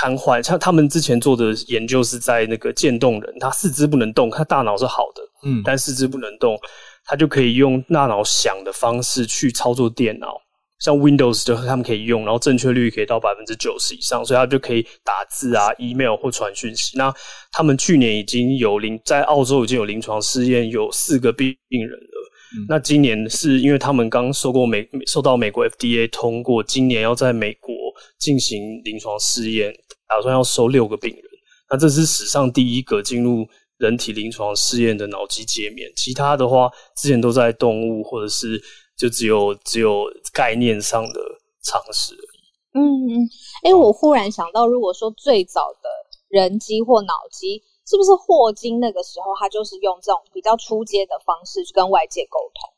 [0.00, 6.56] 瘫痪，像他们之前做的研究是在那个渐冻人，他四肢不能动，他大脑是好的，嗯，但四肢不能动，
[7.04, 10.40] 他就可以用大脑想的方式去操作电脑，
[10.80, 16.96] 像 Windows 就他们可以用，然后正确率可以到百分之九十以上，所以他就可以打字啊、email 或传讯息。
[16.96, 17.12] 那
[17.52, 22.30] 他们去年已经有临在澳洲已经有临床试验，有四个病病人了。
[22.68, 27.74] 那今年是因为他们刚受过美受到美国 FDA 通过，今年要在美国
[28.18, 29.72] 进行临床试验。
[30.10, 31.22] 打算要收六个病人，
[31.70, 35.86] 那这是史上第一个进入人体临床试验的脑机界面。
[35.94, 38.58] 其他的话，之前都在动物或者是
[38.98, 41.20] 就只有只有概念上的
[41.62, 42.38] 尝试而已。
[42.74, 43.28] 嗯嗯，
[43.64, 45.88] 哎，我忽然想到，如果说最早的
[46.28, 52.70] 人机或脑机，是不是霍金那个时候他就是用这种比较出阶的方式去跟外界沟通？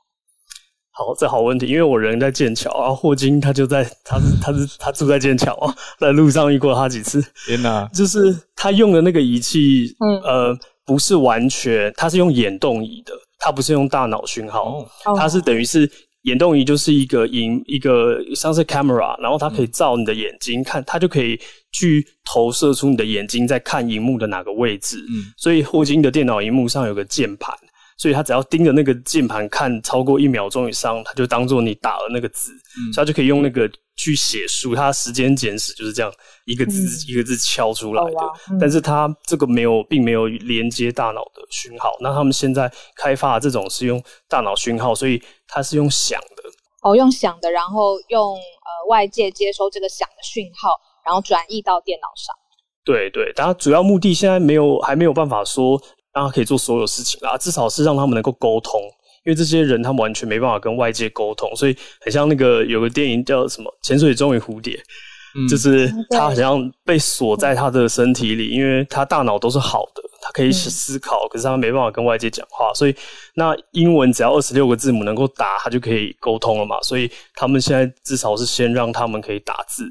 [0.93, 7.25] 好，这好问题，因为我人在剑桥啊，霍金他就在，他是他是他住在剑桥啊，在路上遇过他几次。
[7.47, 7.89] 天哪！
[7.95, 8.19] 就是
[8.55, 14.85] 他用的那个仪器，嗯呃，不是完全，他是用眼动仪的，他不是用大脑讯号，
[15.17, 15.91] 他是等于是
[16.23, 21.41] 眼动仪就是一个影一个像是 camera，然后它可以照你的眼睛看，它就可以
[21.73, 24.99] 去投射出你的眼睛在看荧幕的哪个位置。
[25.09, 27.55] 嗯，所以霍金的电脑荧幕上有个键盘。
[27.97, 32.51] 所以他只要盯着那个键盘看超过一秒钟以上，他就当做你打了那个字，
[32.93, 33.71] 所以他就可以用那个
[34.01, 34.75] 去写书。
[34.75, 36.13] 他时间简史就是这样
[36.47, 38.19] 一个字一个字敲出来的。
[38.59, 41.91] 但是他这个没有，并没有连接大脑的讯号。
[42.01, 46.43] 那他们现在开发这种是用大脑讯号，所以它是用响的。
[46.83, 50.71] 哦，用响的，然后用呃外界接收这个响的讯号，
[51.05, 52.35] 然后转译到电脑上。
[52.85, 55.81] 对对，它主要目的现在没有，还没有办法说。
[56.13, 58.81] 让他可以做所有事情啦，至少是让他们能够沟通，
[59.25, 64.83] 因为这些人他们完全没办法跟外界沟通，所以很像那个有个电影叫什么《潜水钟与蝴蝶》，
[65.49, 72.95] 就是他好像被锁在他的身体里，因为他大脑都是好的，他可以思考，可是他没办法跟外界讲话，所以
[73.35, 79.85] 那英文只要二十六个字母能够打，他就可以沟通了嘛，所以他们现在至少是先让他们可以打字，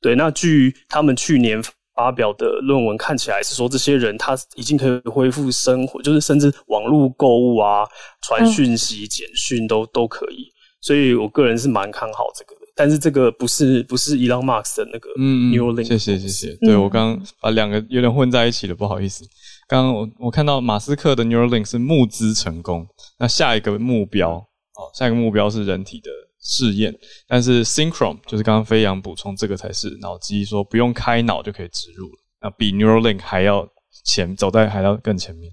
[0.00, 1.62] 对，那据他们去年。
[1.96, 7.84] 发表的论文看起来是说，这些人他已经可以恢复生活，就是甚至网络购物啊、
[8.20, 10.46] 传讯息、简讯都都可以。
[10.82, 12.60] 所以我个人是蛮看好这个的。
[12.76, 15.84] 但是这个不是不是 Elon Musk 的那个 Neuralink。
[15.84, 16.54] 谢谢谢谢。
[16.60, 19.24] 对我刚把两个有点混在一起了，不好意思。
[19.66, 22.86] 刚刚我我看到马斯克的 Neuralink 是募资成功，
[23.18, 26.10] 那下一个目标哦，下一个目标是人体的。
[26.48, 33.68] 试验，但是 Synchron 就是刚刚飞扬补充，这个才是脑机，说不用开脑就可以植入了，那比 Neuralink 还要
[34.04, 35.52] 前，走在还要更前面。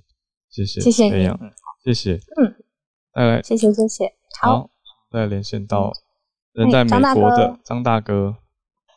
[0.50, 1.40] 谢谢，谢谢飞扬，
[1.84, 2.56] 谢谢，嗯，
[3.14, 4.70] 来，谢谢谢谢，好，
[5.12, 5.92] 再连线到
[6.52, 8.38] 人在美国的张大哥。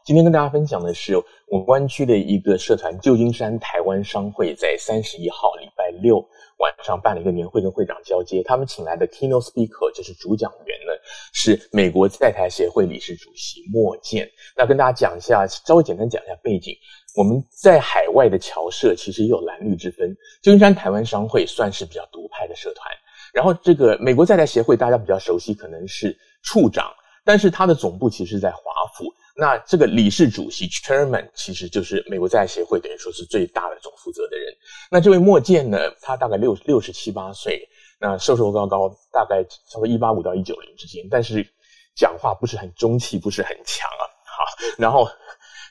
[0.07, 1.17] 今天跟大家分享的是
[1.49, 6.25] 我们湾区的一个社团旧金山台湾商会，在三十一号礼拜六
[6.59, 8.41] 晚上办了一个年会，跟会长交接。
[8.45, 10.93] 他们请来的 keynote speaker 就是主讲员呢，
[11.33, 14.31] 是美国在台协会理事主席莫健。
[14.57, 16.73] 那跟大家讲一下，稍微简单讲一下背景。
[17.17, 22.89] 我们在海外的侨社其实也有蓝绿之分，旧金山台湾商会算是比较独派的社团。
[23.35, 28.61] 然后这个美国在台协会大家比较熟悉，可能是处长，但是它的总部其实在华
[28.97, 29.13] 府。
[29.39, 34.51] 那这个理事主席 Chairman 其实就是美国在协会，等于说是最大的总负责的人。
[34.91, 37.61] 那这位莫健呢，他大概六六十七八岁，
[38.01, 41.47] 那瘦瘦高高，大概差不多一八五到一九零之间，但是
[41.95, 44.05] 讲话不是很中气，不是很强啊。
[44.25, 44.45] 好，
[44.79, 45.07] 然后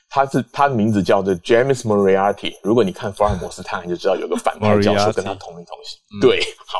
[0.08, 2.56] 他是他的名字叫做 James Moriarty。
[2.62, 5.98] 如果你看福尔摩斯探案，就知道有个反派教授跟他同名同姓。
[6.22, 6.78] 对，好，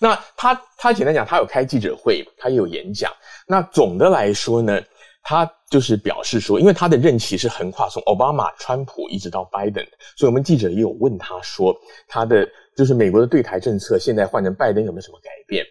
[0.00, 3.12] 那他他简单讲，他有开记者会，他也有演讲。
[3.46, 4.80] 那总的来说呢？
[5.22, 9.84] 他就是表示说，因为他的任期是横跨从奥巴马、川普一直到拜登，
[10.16, 11.74] 所以我们记者也有问他说，
[12.08, 15.64] 他的就是美国的对台政策现在换成拜登有没有什么改变？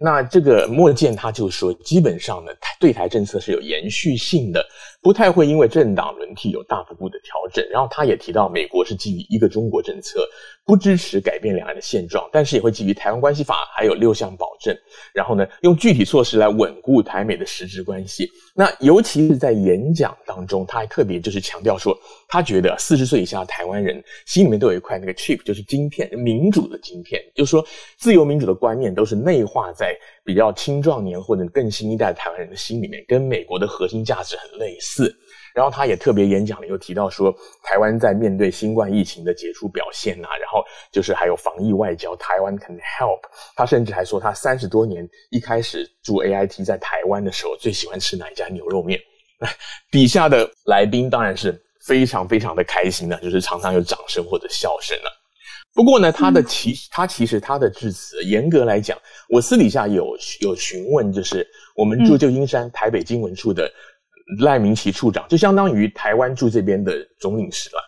[0.00, 4.64] 那这个莫健他就说，基本上呢，对台政策是有延续性的。
[5.00, 10.26] 不太会因为政党轮替有大幅度的调整，然后他也提到美国是基于一个中国政策，
[10.64, 14.76] 不支持改变两岸的现状，但是也会基于台湾关系法还有六项保证，
[15.14, 18.28] 然后呢用具体措施来稳固台美的实质关系。
[18.54, 27.64] 那尤其是在演讲当中，他还特别就是强调说，他觉得四十岁以下的台湾人心里面都有一块那个 chip，就是晶片，民主的晶片，就是说
[27.96, 29.96] 自由民主的观念都是内化在。
[30.28, 35.10] 比较青壮年或者更新一代台湾人的心里面，跟美国的核心价值很类似。
[35.54, 40.62] 然后他也特别演讲了，又提到说，台湾在面对新冠疫情的杰出表现呐，然后
[40.92, 43.20] 就是还有防疫外交，台湾 can help。
[43.56, 49.00] 他甚至还说，他三十多年一开始住 AIT 在台湾的时候，最喜欢吃哪一家牛肉面？
[49.90, 55.10] 底下的来宾当然是非常非常的开心的，就是常常有掌声或者笑声了。
[55.78, 63.70] 不过呢，他的其他其实他的致辞，严格来讲，我私底下有有询问，就是我们驻旧金山台北经文处的
[64.40, 67.80] 赖明奇处长，就相当于台湾驻这边的总领事了。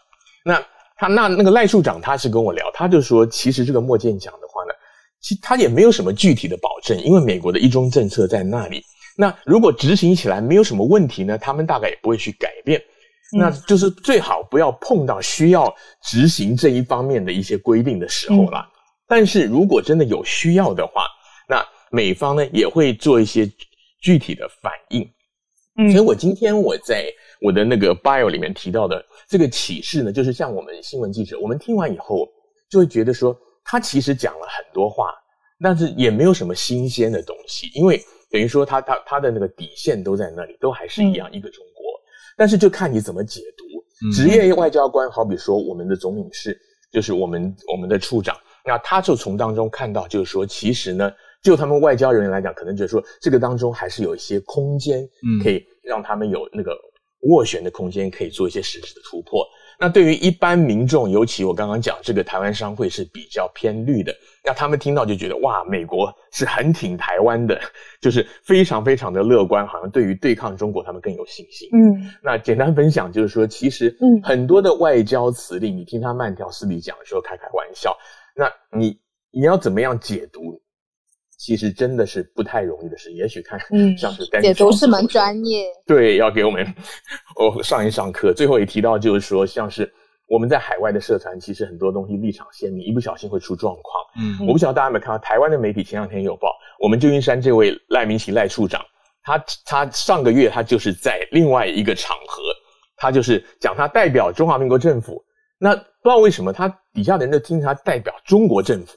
[0.45, 0.65] 那
[0.97, 4.75] 他那那个赖处长，他是跟我聊，他就说，其实这个莫建讲的话呢，
[5.21, 8.85] 其他也没有什么具体的保证，因为美国的一中政策在那里。
[9.17, 12.81] 那如果执行起来没有什么问题呢，他们大概也不会去改变。
[13.33, 15.73] 那就是最好不要碰到需要
[16.03, 18.69] 执行这一方面的一些规定的时候了。
[19.07, 21.05] 但是如果真的有需要的话，
[21.49, 23.51] 那美方呢也会做一些
[24.01, 25.09] 具体的反应。
[25.93, 27.07] 所以我今天我在
[27.41, 32.29] 我的那个 bio 里面提到的这个启示呢，就是像我们新闻记者，我们听完以后
[32.69, 35.07] 就会觉得说，他其实讲了很多话，
[35.63, 41.70] 但是也没有什么新鲜的东西，因为等于说他他他的那个底线都在那里，都还是一样一个中国。
[42.41, 44.11] 但是就看你怎么解读。
[44.15, 46.59] 职业外交官，好比说我们的总领事，
[46.91, 48.35] 就是我们我们的处长，
[48.65, 51.13] 那他就从当中看到，就是说，其实呢，
[51.43, 55.07] 就他们外交人员来讲，可能就是说，这个当中还是有一些空间，
[55.45, 56.75] 可以让他们有那个
[57.29, 59.47] 斡旋的空间，可以做一些实质的突破。
[59.81, 64.15] 那对于一般民众，尤其我刚刚讲这个台湾商会是比较偏绿的，
[64.45, 67.59] 那他们听到就觉得哇，美国是很挺台湾的，
[67.99, 71.67] 就是非常非常的乐观，好像对于对抗中国他们更有信心。
[71.73, 77.97] 嗯，那简单分享就是说，其实嗯很多的外交辞令，你听他慢条斯理讲的时候开开玩笑，
[78.37, 79.01] 那你
[79.31, 80.61] 你要怎么样解读？
[81.41, 83.59] 其实真的是不太容易的事，也许看
[83.97, 86.67] 像是解读是蛮专业，对，要给我们
[87.35, 88.35] 我上一上课。
[88.35, 89.91] 最后也提到，就是说，像是
[90.29, 94.05] 我们在海外的社团，其实很多东西立场鲜明，一不小心会出状况。
[94.21, 98.85] 嗯，我不晓得大家有没有看到台湾的媒体前两天有报，我们旧金山这位赖明奇赖处长，
[99.23, 102.43] 他他上个月他就是在另外一个场合，
[102.99, 105.25] 他就是讲他代表中华民国政府，
[105.59, 108.93] 那不知道为什么他底下的人就听他代表中国政府。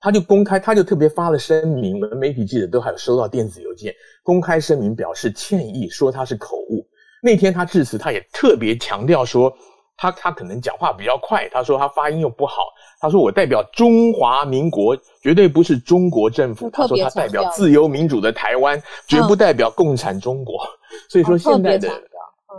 [0.00, 3.92] 他就公开，他就特别发了声明，我们媒体记者都还有收到电子邮件，
[4.22, 6.86] 公开声明表示歉意，说他是口误。
[7.20, 9.52] 那天他致辞，他也特别强调说，
[9.96, 12.62] 他他可能讲话比较快，他说他发音又不好，
[13.00, 20.64] 他说我代表中华民国，绝对不是中国政府，他说他代表自由民主的台湾，绝不代表共产中国。
[21.08, 22.54] 所以说现在的，嗯，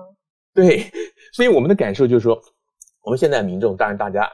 [0.54, 0.92] 对，
[1.32, 2.38] 所以我们的感受就是说，
[3.02, 4.30] 我们现在民众，当然大家。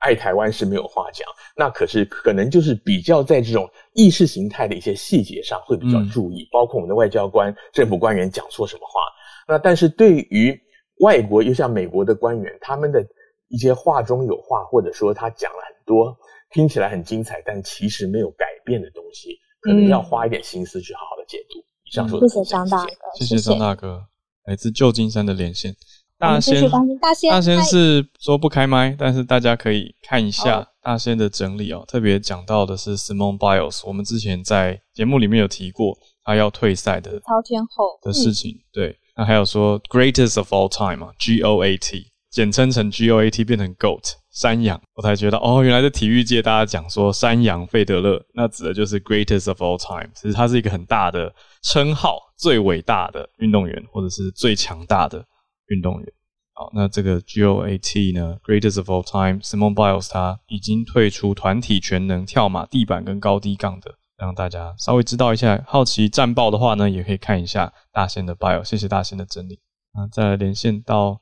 [0.00, 1.26] 爱台湾是没有话讲，
[1.56, 9.00] 那可是可能就是比较在这种意识形态的一些细节上会比较注意，包括我们的外交官、政府官员讲错什么话。
[9.46, 10.58] 那但是对于
[11.00, 13.04] 外国，又像美国的官员，他们的
[13.48, 16.16] 一些话中有话，或者说他讲了很多
[16.50, 21.58] 听起来很精彩，但其实没有改变的东西，可能要花一点心思去好好的解读。
[21.84, 24.06] 以上说的，谢谢张大哥，谢谢张大哥，
[24.44, 25.74] 来自旧金山的连线。
[26.20, 31.82] 大仙，大仙，大仙是说不开麦，但是大家可以看一下大仙的整理哦。
[31.88, 38.54] 特别讲到的是 Simon Biles，我们之前在节目里面有提过他要退赛的超天后的事情。
[38.70, 49.00] 对，那还有说 Greatest of all time 啊，G O A T，简称成 G O A T 变成 Goat 山羊，我才觉得哦，原来在体育界大家讲说山羊费德勒，那指的就是
[49.00, 55.24] Greatest of all time，其实他是一个很大的称号，最伟大的运动员或者是最强大的。
[55.70, 56.12] 运动员，
[56.52, 65.62] 好，那这个 GOAT 呢？Greatest of all time，Simon Biles 他已经退出团体全能跳马、地板跟高低杠的，让大家稍微知道一下。
[65.66, 68.64] 好奇战报的话呢，也可以看一下大仙的 Biles。
[68.64, 69.60] 谢谢大仙的整理。
[69.92, 71.20] 啊，再来连线到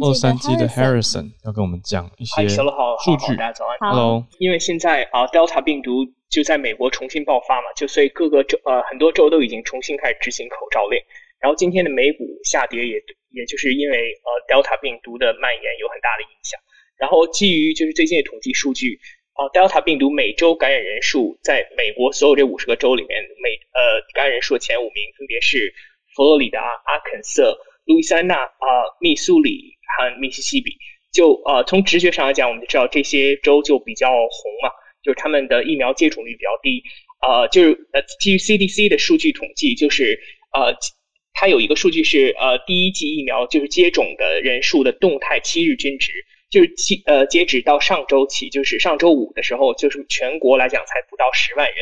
[0.00, 3.36] 洛杉矶的 Harrison，要跟我们讲一些数据。
[3.36, 3.90] 大家早安。
[3.90, 4.24] Hello。
[4.38, 10.98] 因为现在啊，Delta 病毒就在美国重新爆发嘛，就所以各个州呃很多州都已经重新开始执行口罩令。
[11.40, 13.02] 然后今天的美股下跌也。
[13.30, 16.58] 也就是因为呃，Delta 病毒的蔓延有很大的影响。
[16.96, 18.98] 然后基于就是最近的统计数据，
[19.34, 25.74] 啊，Delta 病毒每周感染人数在美国所有这五十个州里面，每呃感染人数的前五名分别是
[26.16, 28.48] 佛罗里达、阿肯色、路易斯安那、啊
[28.98, 30.72] 密苏里和密西西比。
[31.12, 34.70] 就呃从直觉上来讲，我们就知道这些州就比较红嘛，
[35.04, 36.82] 就是他们的疫苗接种率比较低。
[37.20, 40.18] 呃，就是呃基于 CDC 的数据统计，就是
[40.54, 40.74] 呃。
[41.40, 46.10] 它有一个数据是，呃，第一剂疫苗就是接种的人数的动态七日均值，
[46.50, 51.76] 就是七呃，截止到上周起，就是上周五的时候，就是全国来讲才不到十万人，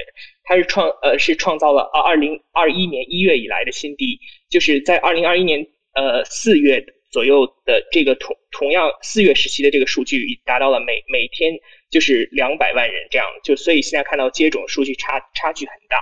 [0.44, 11.54] 它是创呃是创造了二二零二一年一月以来的新低，就是在二零二一年呃四月左右的这个同同样四月时期的这个数据已达到了每每天
[11.90, 15.96] 就是两百万人这样，就所以现在看到接种数据差差距很大，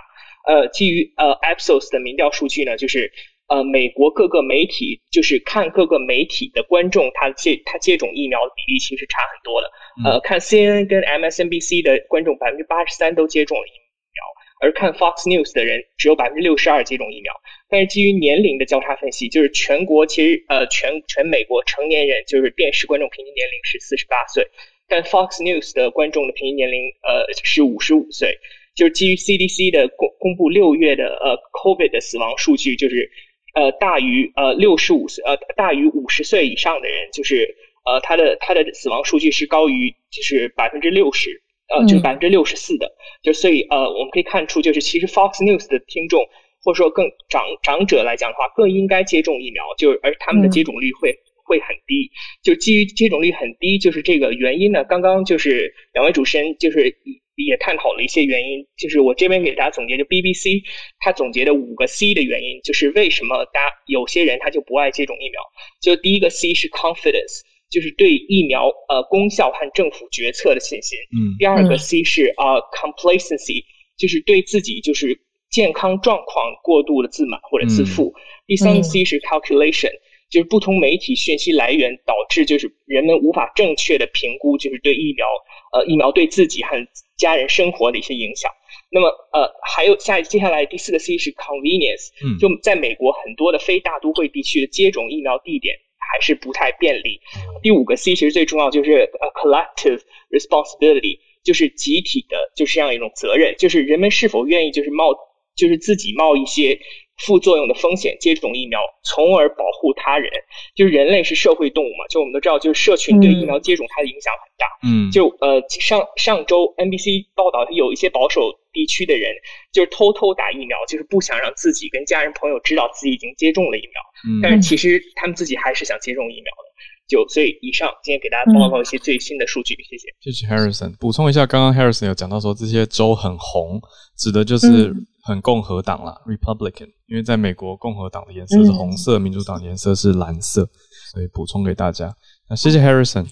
[0.53, 3.13] 呃，基于呃 Ipsos 的民调数据呢，就是。
[3.55, 9.71] 呃，美国各个媒体就是看各个媒体的观众，他接他接种疫苗的比例其实差很多的。
[10.05, 13.71] 呃，看 CNN 跟 MSNBC 的观众百分之八十三都接种了疫
[14.11, 14.21] 苗，
[14.61, 17.33] 而看 Fox News 的人只有百分之六十二接种疫苗。
[17.69, 24.45] 但是基于年龄的交叉分析，就是全国其实呃全全美国成年人就是电视观众平均年龄是四十八岁，
[24.89, 28.37] 但 Fox News 的观众的平均年龄呃是五十五岁。
[28.75, 33.09] 就是基于 CDC 的公公布六月的呃 COVID 的死亡数据，就是。
[33.55, 42.91] 呃，大于呃六十五岁，呃大于五十岁以上的人，就是呃他的他的死亡数据是高于就是百分之六十，呃就是百分之六十四的，
[43.23, 46.21] 就所以呃我们可以看出，就是其实 Fox News 的听众
[46.65, 52.11] 或者说更长长者来讲的话，更应该接种疫苗，就而他们的接种率会会很低。
[52.43, 54.85] 就基于接种率很低，就是这个原因呢。
[54.85, 56.97] 刚刚就是两位主持人就是
[57.37, 60.63] 也探讨了一些原因，就是我这边给大家总结，就 BBC
[61.01, 65.41] 他总结的五个 C 的原因，就是为什么大家有些人他就不爱接种疫苗。
[65.81, 67.41] 就第一个 C 是 confidence，
[67.71, 70.99] 就是对疫苗呃功效和政府决策的信心。
[71.11, 71.35] 嗯。
[71.39, 73.65] 第二个 C 是啊 complacency，
[73.99, 75.21] 就是对自己就是
[75.51, 78.15] 健康状况过度的自满或者自负。
[78.47, 79.91] 第三个 C 是 calculation。
[80.35, 85.25] 就是不同媒体讯息来源导致，就是人们无法正确的评估，就是对疫苗，
[85.73, 86.77] 呃，疫苗对自己和
[87.17, 88.51] 家人生活的一些影响。
[88.91, 92.11] 那么，呃，还有下接下来第四个 C 是 convenience，
[92.41, 95.77] 就在美国很多的非大都会地区的接种疫苗地点
[96.13, 97.21] 还是不太便利。
[97.63, 105.15] 第五个 C 其实最重要就是呃 collective responsibility，就是集体的，就是这样一种责任，就是人们是否愿意就是冒，
[105.55, 106.81] 就是自己冒一些。
[107.19, 110.31] 副作用的风险，接种疫苗，从而保护他人。
[110.75, 114.67] 就是人类是社会动物嘛，就我们都知道，就是社群对疫苗接种它的影响很大。
[114.87, 119.31] 嗯，就呃上上周 NBC 报道，有一些保守地区的人
[119.73, 124.03] 就是偷偷打疫苗，就是不想让自己跟家人朋友知道自己已经接种了疫苗。
[124.29, 126.75] 嗯，但是其实他们自己还是想接种疫苗的。
[127.07, 130.09] 就所以以上今天给大家报告一些最新的数据，谢谢。
[130.21, 133.81] 谢谢 Harrison，补充一下，刚刚 Harrison 有讲到说这些州很红，
[134.17, 134.93] 指的就是。
[135.27, 140.69] 很共和党啦，Republican，因为在美国共和党的颜色是红色，民主党颜色是蓝色，
[141.13, 142.15] 所以补充给大家。
[142.49, 143.27] 那谢谢 Harrison。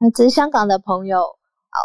[0.00, 1.20] 那这是香港的朋友，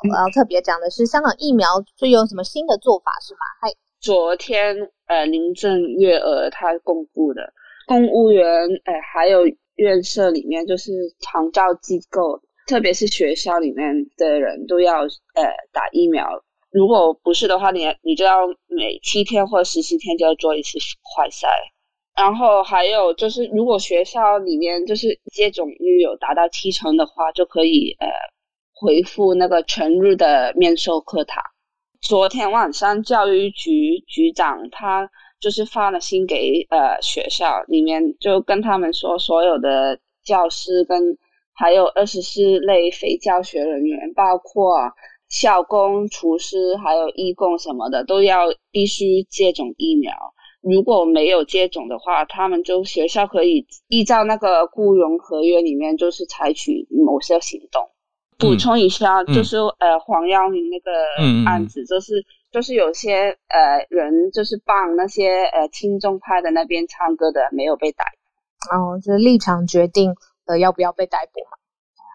[0.10, 3.40] 我要特别讲的是香港疫苗最有什么新的做法是吗？
[3.62, 7.54] 嗨，昨天呃林郑月娥她公布的，
[7.86, 8.44] 公务员
[8.86, 9.42] 呃还有
[9.76, 16.28] 院舍里面就是长照机构，特别是学校里面的人都要呃打疫苗。
[16.72, 20.80] 如果不是的话，你你就要每七天或十七天就要做一次
[21.14, 21.48] 快筛。
[22.16, 28.08] 然后还有就是，如果学校里面就是接种率有达到七成的话，就可以呃
[28.74, 31.44] 回复那个全日的面授课堂。
[32.02, 35.10] 昨天晚上教育局局长他
[35.40, 41.18] 就是发了信给呃学校里面，就跟他们说，所有的教师跟
[41.54, 44.90] 还有二十四类非教学人员，包括。
[45.32, 50.14] 校工、厨师还有义工什么的都要必须接种疫苗。
[50.62, 57.90] 如果没有接种的话，他们就学校可以依照那个雇佣合约里面，就是采取某些行动。
[58.38, 60.92] 补充一下，就是呃黄耀明那个
[61.50, 68.04] 案子，就是就是有些呃人就是帮那些呃听众派的那边唱歌的没有被逮
[68.70, 68.76] 捕。
[68.76, 70.14] 哦，就是立场决定
[70.46, 71.58] 呃要不要被逮捕嘛。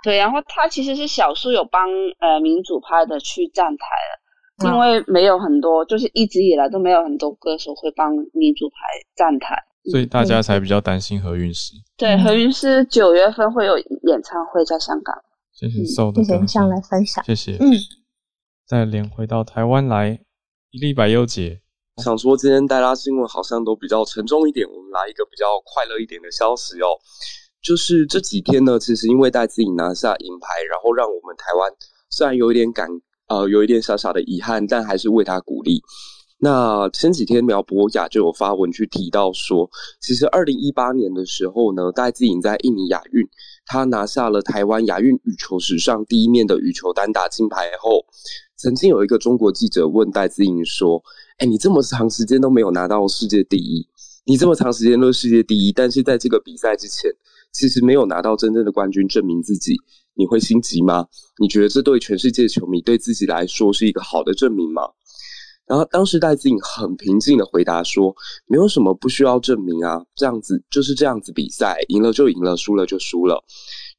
[0.06, 1.82] 对，然后他其实是少数有帮
[2.20, 3.86] 呃民主派的去站台
[4.56, 8.76] 的，因为没有很多，就是一直以来都没有很多歌手会帮民主派
[9.16, 11.72] 站台，所以大家才比较担心何韵诗。
[11.96, 15.12] 对，何韵诗九月份会有演唱会在香港。
[15.52, 17.56] 谢谢收的，谢谢上来分享，谢谢。
[17.58, 17.74] 嗯，
[18.64, 20.20] 再连回到台湾来，
[20.70, 21.62] 一粒百优姐，
[21.96, 26.94] 想说今天大家新闻好像都比较沉重一点，我们来一个比较快乐一点的消息哦。
[27.66, 31.72] 就是这几天呢，其实因为戴资颖拿下银牌，然后让我们台湾
[32.10, 32.86] 虽然有一点感，
[33.26, 35.82] 呃，有一点小小的遗憾，但还是为他鼓励。
[36.38, 39.68] 那前几天苗博雅就有发文去提到说，
[40.00, 43.26] 其实二零一八年的时候呢，戴资颖在印尼亚运，
[43.66, 48.04] 他拿下了台湾亚运羽球史上第一面的羽球单打金牌后，
[48.56, 51.02] 曾经有一个中国记者问戴资颖说
[51.38, 53.88] ：“哎，你这么长时间都没有拿到世界第一，
[54.24, 57.10] 你这么长时间都是世界第一，但是在这个比赛之前。”
[57.58, 59.74] 其实没有拿到真正的冠军，证明自己，
[60.14, 61.06] 你会心急吗？
[61.40, 64.82] 你觉得这对全世界球迷对自己来说是一个好的证明吗？
[65.66, 68.14] 然后当时戴资颖很平静的回答说
[68.46, 73.42] ：“没有什么不需要证明啊，这样子就是这样子比赛，赢了就赢了，输了就输了。”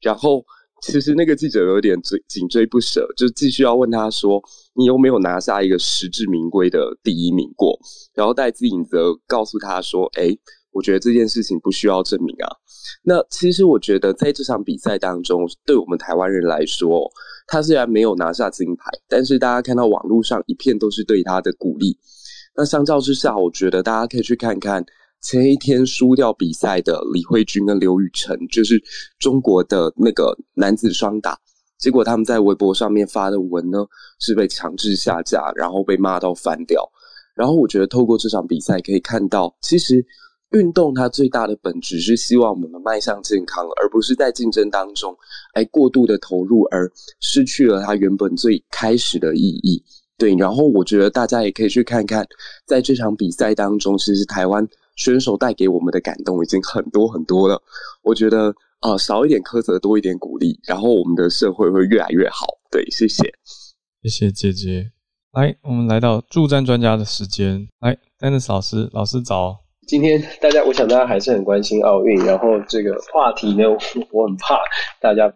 [0.00, 0.44] 然后
[0.80, 4.40] 其实那个记者有点追紧追不舍，就继续要问他说
[4.78, 7.76] ：“你有没有拿下一个实至名归的第一名过？”
[8.14, 10.38] 然后戴资颖则告诉他说：“哎。”
[10.78, 12.46] 我觉得这件事情不需要证明啊。
[13.02, 17.10] 那其实我觉得在这场比赛当中，对我们台湾人来说，
[17.48, 21.98] 他虽然没有拿下金牌，但是大家看到网络上一片都是对他的鼓励。
[22.56, 24.84] 那相较之下，我觉得大家可以去看看
[25.20, 28.80] 前一天输掉比赛的李慧君跟刘雨辰，就是
[29.18, 31.36] 中国的那个男子双打，
[31.78, 33.84] 结果他们在微博上面发的文呢，
[34.20, 36.88] 是被强制下架，然后被骂到翻掉。
[37.34, 40.06] 然后我觉得透过这场比赛可以看到，其实。
[40.52, 45.16] 运动它最大的本质是希望我们迈向健康，而不是在竞争当中，
[45.54, 46.90] 哎过度的投入而
[47.20, 49.82] 失去了它原本最开始的意义。
[50.16, 52.26] 对，然后我觉得大家也可以去看看，
[52.66, 57.62] 在这场比赛当中，其实台湾选手带给我们的感动已经很多很多了。
[58.02, 62.46] 我觉得，呃少一点苛责，多一点鼓励，然后我们的社会会越来越好。
[62.68, 63.32] 对，谢谢，
[64.02, 64.90] 谢谢姐姐。
[65.32, 67.68] 来，我们来到助战专家的时间。
[67.78, 69.67] 来，Dennis 老师，老师早。
[69.88, 73.64] 今天大家，我想大家还是很关心奥运，然后这个话题呢，
[74.12, 74.60] 我很怕
[75.00, 75.32] 大家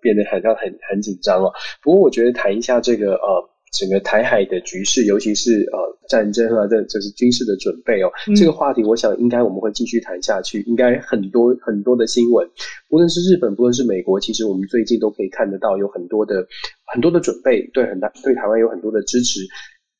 [0.00, 1.52] 变得好像很很紧张哦。
[1.82, 3.50] 不过我觉得谈一下这个呃。
[3.76, 8.10] 整个台海的局势，尤其是呃战争啊，这就是军事的准备哦。
[8.34, 10.62] 这个话题，我想应该我们会继续谈下去。
[10.62, 12.48] 应该很多很多的新闻，
[12.88, 16.46] 不论是日本，不论是美国，其实我们最近都可以看得到有很多的
[16.86, 19.40] 很多的准备，对很大对台湾有很多的支持。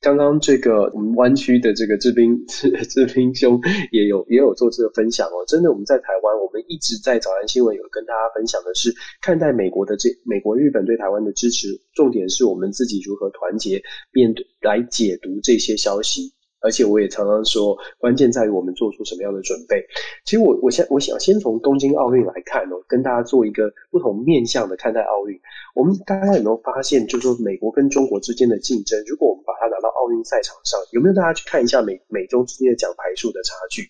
[0.01, 13.83] 刚刚这个我们湾区的这个志斌志 志斌兄也有也有做这个分享哦，真的我们在台湾，我们一直在早安新闻有跟大家分享的是看待美国的这美国日本对台湾的支持，重点是我们自己如何团结
[14.13, 16.36] 面对来解读这些消息。
[16.67, 19.87] 而且我也常常说，关键在于我们做出什么样的准备。
[20.25, 25.39] 其实我我先我想先从东京奥运来看哦，跟大家做一个不同面向的看待奥运。
[25.77, 33.83] 我们大家有没有发现，就是说美国跟中国之间的竞争，如果我们把它拿到奥运赛场上，有没有大家去看一下美美中之间的奖牌数的差距？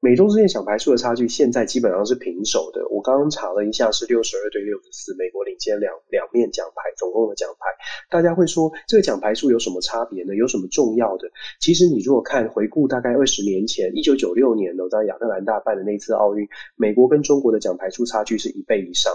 [0.00, 2.86] 美中之间奖牌数的差距现在基本上是平手的。
[2.90, 7.66] 我刚刚查了一下，是六十二对六十四，美国领先两两面奖牌，总共的奖牌。
[8.10, 10.34] 大家会说这个奖牌数有什么差别呢？
[10.36, 11.28] 有什么重要的？
[11.60, 19.12] 其实你如果看回顾，大概二十年前，一九九六年呢，在亚特兰大办的那次奥运，美国跟中国的奖牌数差距是一倍以上。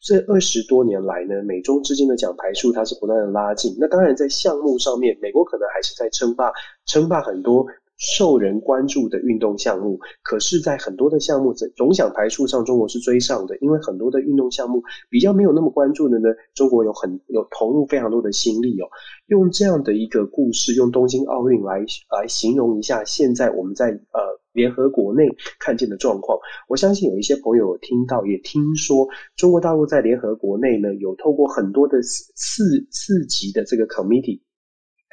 [0.00, 3.76] 这二十多年来呢，美中之间的奖牌数它是不断的拉近。
[3.78, 6.52] 那当然在项目上面，美国可能还是在称霸，
[6.86, 7.66] 称霸很多。
[8.02, 13.56] 受人关注的运动项目，可是，在很多的项目总总想排数上，中国是追上的。
[13.58, 18.88] 因为很多的运动项目比较没有那么关注的呢，中国有很有投入非常多的心力哦。
[19.26, 24.20] 用这样的一个故事，用东京奥运来来形容一下现在我们在呃
[24.52, 25.28] 联合国内
[25.60, 26.36] 看见的状况。
[26.68, 34.40] 我相信有一些朋友听到也听说，中国大陆在联合国内呢，有透过很多的次次级的这个 committee。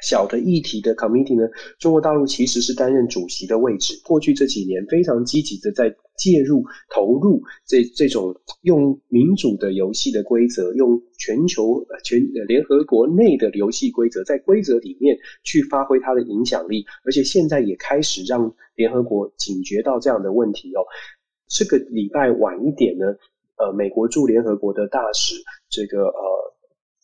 [0.02, 1.48] 小的议题的 committee 呢，
[1.78, 4.00] 中国大陆其实是担任主席的位置。
[4.04, 16.84] 过去这几年非常积极的在介入投入这这种用民主的游戏的规则，用全球全联合国内的游戏规则，在规则里面去发挥它的影响力。
[17.04, 20.80] 而且现在也开始让联合国警觉到这样的问题哦。
[21.48, 23.06] 这个礼拜晚一点呢，
[23.56, 25.34] 呃，美国驻联合国的大使
[25.68, 26.49] 这个呃。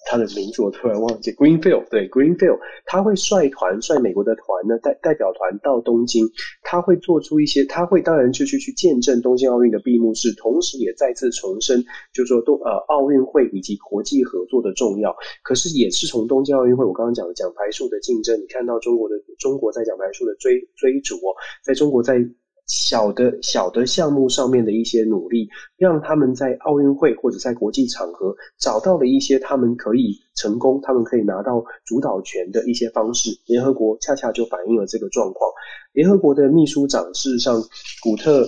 [0.06, 6.24] 他的名字我突然忘记，Greenfield 对 Greenfield，他会率团率美国的团呢代代表团到东京，
[6.62, 11.84] 他会做出一些，他会当然就去去见证东京奥运的闭幕式，同时也再次重申，
[12.14, 15.14] 就说东呃奥运会以及国际合作的重要。
[15.42, 21.34] 可是也是从东京奥运会，我刚刚讲的奖牌数的竞争，你看到中国的中国在奖牌数的追追逐哦，
[21.64, 22.24] 在中国在。
[22.66, 33.30] 小的小的项目上面的一些努力，让他们在奥运会或者在国际场合找到了一些他们可以成功、他们可以拿到主导权的一些方式。
[33.46, 35.48] 联合国恰恰就反映了这个状况。
[35.92, 37.62] 联合国的秘书长事实上，
[38.02, 38.44] 古特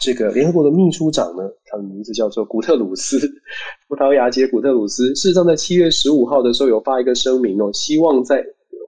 [0.00, 3.18] 这个联合国的秘书长呢，他的名字叫做古特鲁斯，
[3.88, 5.14] 葡萄牙籍古特鲁斯。
[5.14, 8.44] 事实上，在七月十五号的时候有发一个声明哦，希望在。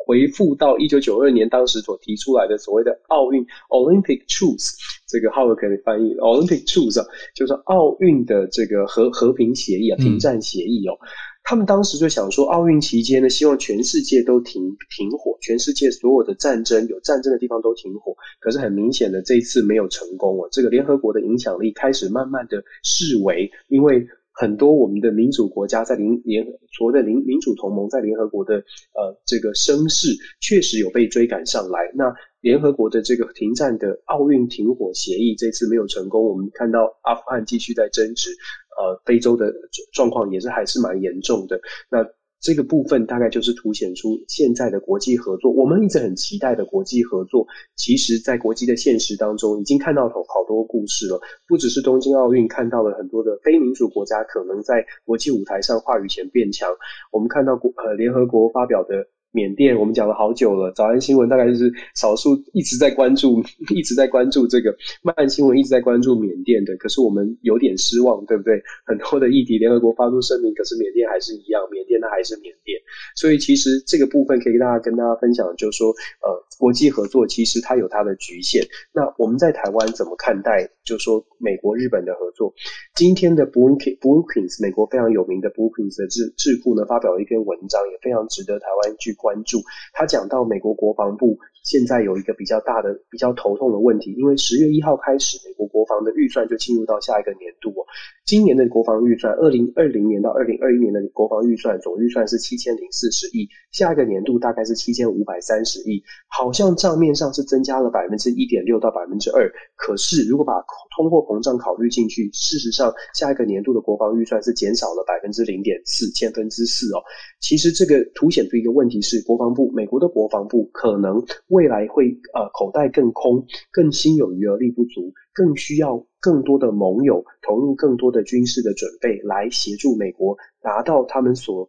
[0.06, 4.74] 回复到一九九二年当时所提出来的所谓的奥运 Olympic Truce，
[5.08, 10.98] 这个浩文可以翻译 Olympic Truce 啊，就是奥运的这个和和平协议啊，停战协议哦。
[11.42, 14.62] 他们当时就想说，奥运期间呢，希望全世界都停
[14.96, 18.14] 停火，全世界所有的战争有战争的地方都停火。
[18.40, 20.48] 可是很明显的，这一次没有成功哦。
[20.52, 24.06] 这个联合国的影响力开始慢慢的式微，因为。
[24.34, 26.44] 很多我们的民主国家在联联
[26.76, 30.08] 所谓的民民主同盟在联合国的呃这个声势
[30.40, 31.90] 确实有被追赶上来。
[31.94, 38.30] 那联合国的这个停战的奥运停火协议这次没有成功，我们看到阿富汗继续在争执，
[38.76, 39.52] 呃，非洲的
[39.92, 41.60] 状况也是还是蛮严重的。
[41.88, 42.04] 那
[42.44, 51.18] 这个部分大概就是凸显出现在的国际合作，我们一直很期待的国际合作，其实，在国际的现实当中，已经看到好好多故事了。
[51.48, 56.68] 不只是东京奥运看到了很多的非民主国家可能在国际舞台上话语权变强，
[57.10, 59.08] 我们看到国呃联合国发表的。
[59.34, 60.70] 缅甸，我们讲了好久了。
[60.70, 63.42] 早安新闻大概就是少数一直在关注、
[63.74, 64.72] 一直在关注这个
[65.02, 66.76] 慢新闻，一直在关注缅甸的。
[66.76, 68.62] 可是我们有点失望，对不对？
[68.86, 72.78] 很多的议题，联合国发出声明，可是缅甸还是一样，缅甸它还是缅甸。
[73.16, 75.88] 所以其实这个部分可以大家跟大家分享，就是说，
[76.22, 78.64] 呃，国际合作其实它有它的局限。
[78.92, 80.70] 那我们在台湾怎么看待？
[80.84, 82.54] 就说，美国、日本的合作。
[82.94, 89.14] 今天的 Brookings，美国非常有名的 Brookings 的智智库呢，发表了一篇文章，也非常值得台湾去。
[89.14, 89.58] 关注
[89.94, 97.82] 他讲到美国国防部现在有一个比较大的、比较头痛的问题，因为十月一号开始，美国国防的预算就进入到下一个年度哦。
[98.26, 110.52] 今年的国防预算，二零二零年到二零二一年的国防预算总预算是七千零四十亿，下一个年度大概是七千五百三十亿，好像账面上是增加了百分之一点六到百分之二，可是如果把
[110.96, 117.00] 通货膨胀考虑进去，事实上下一个年度的国防预算是减少了百分之零点四千分之四哦。
[117.40, 121.24] 其实这个凸显出一个问题是，国防部美国的国防部可能
[121.54, 125.12] 未来会呃口袋更空，更心有余而力不足。
[125.32, 131.68] 更需要更多的盟友投入更多的军事的准备，来协助美国达到他们所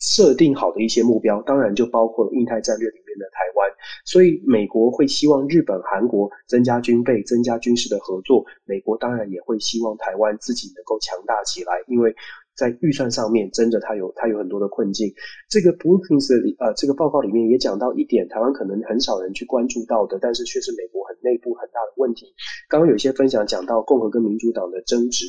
[0.00, 1.42] 设定好的一些目标。
[1.42, 3.70] 当然，就包括了印太战略里面的台湾。
[4.06, 8.46] 所以，美国会希望日本、韩国增加军备、增加军事的合作。
[8.64, 12.14] 美国当然也会希望台湾自己能够强大起来，因为。
[12.56, 15.12] 在预算上面，真的它有它有很多的困境。
[15.48, 22.34] 这个 Brookings 的呃这个报告里面也讲到一点，台湾可能很少人去关注到的，但是却是美国很内部很大的问题。
[22.68, 25.26] 刚刚有些分享讲到共和跟民主党的争执，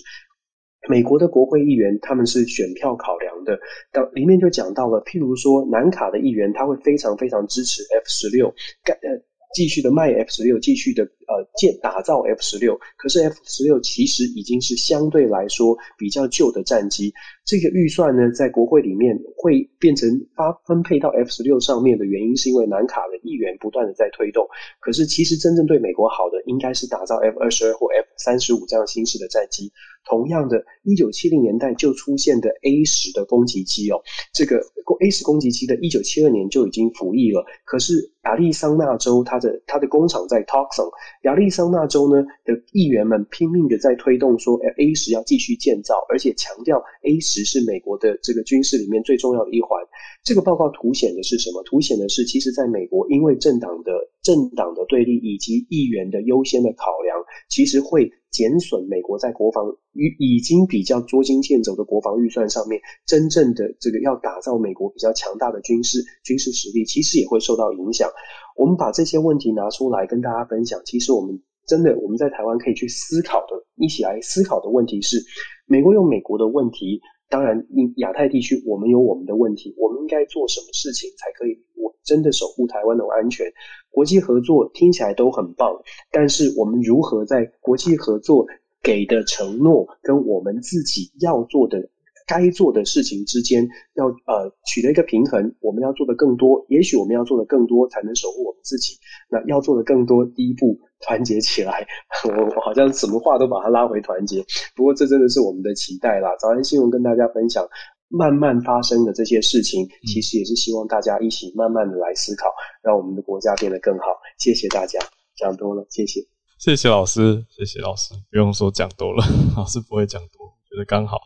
[0.90, 3.60] 美国的国会议员他们是选票考量的，
[3.92, 8.54] 到里面就讲到了，譬如说南卡的议员他会非常非常支持 F 十六，
[8.84, 9.24] 干呃。
[9.56, 17.14] 继续的卖 F 十六，继续的呃建打造 F 十六，可是 F 十六其实已经是相对来说比较旧的战机。
[17.46, 24.48] 这个预算呢，在国会里面会变成发分配到 F 十六上面的原因，是因为南卡的议员不断的在推动。
[24.80, 29.72] 可是其实真正对美国好的，应该是打造 F 二十二或 F 三十五这样新式的战机。
[30.06, 34.02] 同样的，一九七零年代就出现的 A 十的攻击机哦，
[34.34, 34.58] 这个
[35.02, 37.44] A 十攻击机的一九七二年就已经服役了。
[37.66, 40.90] 可是亚利桑那州它的它的工厂在 Toxon
[41.24, 49.82] 亚利桑那州呢的议员们拼命的在推动说，A 十要继续建造，而且强调 A 十是美国的这个军事里面最重要的一环。
[50.24, 51.64] 这个报告凸显的是什么？
[51.64, 57.18] 凸显的是，其实在美国，因为政党的政党的对立以及议员的优先的考量，
[57.50, 58.12] 其实会。
[58.34, 68.10] 减损美国在国防与已经比较捉襟见肘的国防预算上面，真正的这个要打造美国比较强大的军事军事实力，其实也会受到影响。
[68.56, 75.18] 我们把这些问题拿出来跟大家分享，其实我们真的我们在台湾可以去思考的，一起来思考的问题是：
[75.66, 77.66] 美国有美国的问题，当然
[77.98, 83.52] 亚太地区我们有我们的问题，我们应该做什么事情才可以我真的守护台湾的安全？
[83.90, 85.82] 国际合作听起来都很棒，
[86.12, 88.46] 但是我们如何在国际合作
[88.82, 91.90] 给的承诺跟我们自己要做的、
[92.26, 95.56] 该做的事情之间，要呃取得一个平衡？
[95.60, 98.98] 我们要做的更多，也许我们要做的更多才能守护我们自己。
[99.30, 101.86] 那要做的更多，第一步团结起来。
[102.28, 104.44] 我我好像什么话都把它拉回团结，
[104.76, 106.30] 不过这真的是我们的期待啦。
[106.40, 107.68] 早安新闻跟大家分享。
[108.16, 112.46] 慢慢发生的这些事情，其实也是希望大家一起慢慢的来思考，
[112.84, 114.06] 让我们的国家变得更好。
[114.38, 115.00] 谢谢大家，
[115.36, 116.22] 讲多了，谢谢，
[116.60, 119.26] 谢谢老师，谢谢老师，不用说讲多了，
[119.58, 121.18] 老师不会讲多，觉得刚好，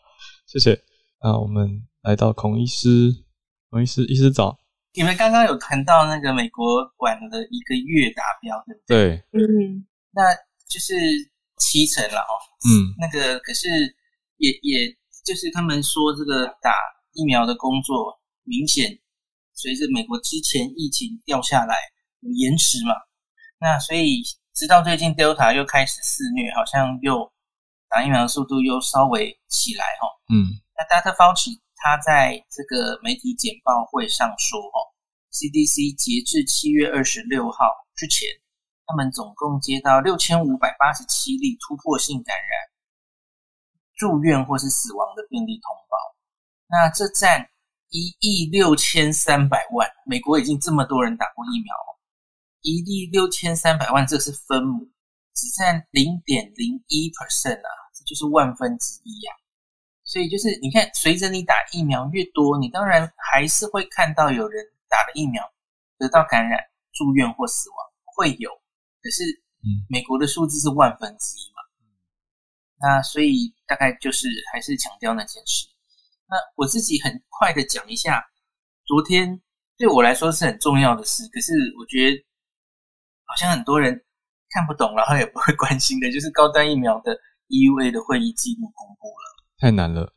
[0.48, 0.82] 谢谢。
[1.22, 3.14] 那我们来到孔医师，
[3.70, 4.58] 孔医师，医师早。
[4.94, 9.24] 你们刚刚有谈到那个美国管的一个月达标，对不对？
[9.32, 10.34] 对，嗯，那
[10.68, 10.96] 就是
[11.60, 12.34] 七成了哦。
[12.66, 13.70] 嗯，那个可是
[14.38, 14.98] 也也。
[15.26, 16.72] 就是他们说这个打
[17.12, 18.98] 疫苗的工作明显
[19.54, 21.76] 随着美国之前疫情掉下来
[22.22, 22.96] 有延迟嘛，
[23.60, 24.24] 那所以
[24.54, 27.30] 直到最近 Delta 又开始肆虐，好像又
[27.90, 30.08] 打疫苗的速度又稍微起来哈。
[30.34, 34.78] 嗯，那 Data Fauci 他在这个媒体简报会上说哦
[35.32, 37.66] ，CDC 截至七月二十六号
[37.96, 38.28] 之前，
[38.86, 42.46] 他们总共接到六千五百八十七例突破性感染。
[43.96, 45.98] 住院或是死亡的病例通报，
[46.68, 47.50] 那这占
[47.90, 49.90] 一亿六千三百万。
[50.06, 51.74] 美国已经这么多人打过疫苗，
[52.62, 54.88] 一亿六千三百万，这是分母，
[55.38, 59.32] 只占零点零一 percent 啊，这就是万分之一呀。
[60.04, 65.44] 所以就是你看，随着你打疫苗越多，你当然还是会看到有人打了疫苗
[66.00, 66.58] 得到感染、
[66.94, 67.78] 住院或死亡，
[68.16, 68.50] 会有。
[69.04, 69.24] 可是，
[69.90, 71.62] 美国的数字是万分之一嘛。
[72.80, 75.68] 那所以大概就是还是强调那件事。
[76.30, 78.24] 那我自己很快的讲一下，
[78.86, 79.42] 昨天
[79.78, 82.26] 对我来说是很重要的事，可是我觉得
[83.26, 84.06] 好像很多人
[84.50, 87.18] 看不懂，然后也不会关心的， 就是高端疫苗的
[87.50, 89.38] EUA 的会议记录公布了。
[89.60, 90.08] 太难了，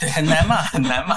[0.00, 1.14] 对，很难嘛， 很难嘛。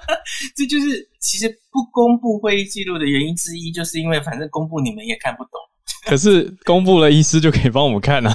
[0.54, 5.52] 这就是其实不公布会议记录的原因之一，就是因为反正公布你们也看不懂。
[6.04, 8.34] 可是公布了，医师就可以帮我们看啊。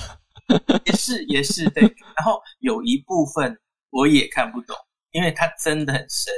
[0.86, 3.56] 也是也是对，然后有一部分
[3.92, 4.76] 我也看不懂，
[5.12, 6.34] 因为它真的很深，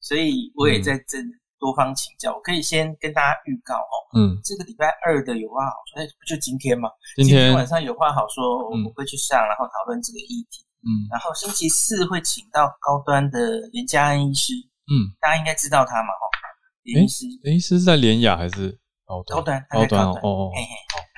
[0.00, 1.30] 所以我也在真
[1.62, 2.34] 多方请教。
[2.34, 6.90] 我可以先跟大家预告哦，嗯，这个礼拜二的有话好说，哎，不就今天吗？
[7.14, 7.54] 今天。
[7.54, 10.66] 晚上有话好说，我们会去上，然后讨论这个议题。
[10.82, 14.52] 嗯，然后星期四会请到高端的连家恩医师，
[14.90, 16.26] 嗯，大家应该知道他嘛，哈，
[16.82, 18.76] 连医师，连医师是在连雅还是？
[19.06, 19.38] 高端？
[19.38, 20.06] 高端，高端。
[20.06, 20.74] 哦，哦，嘿嘿，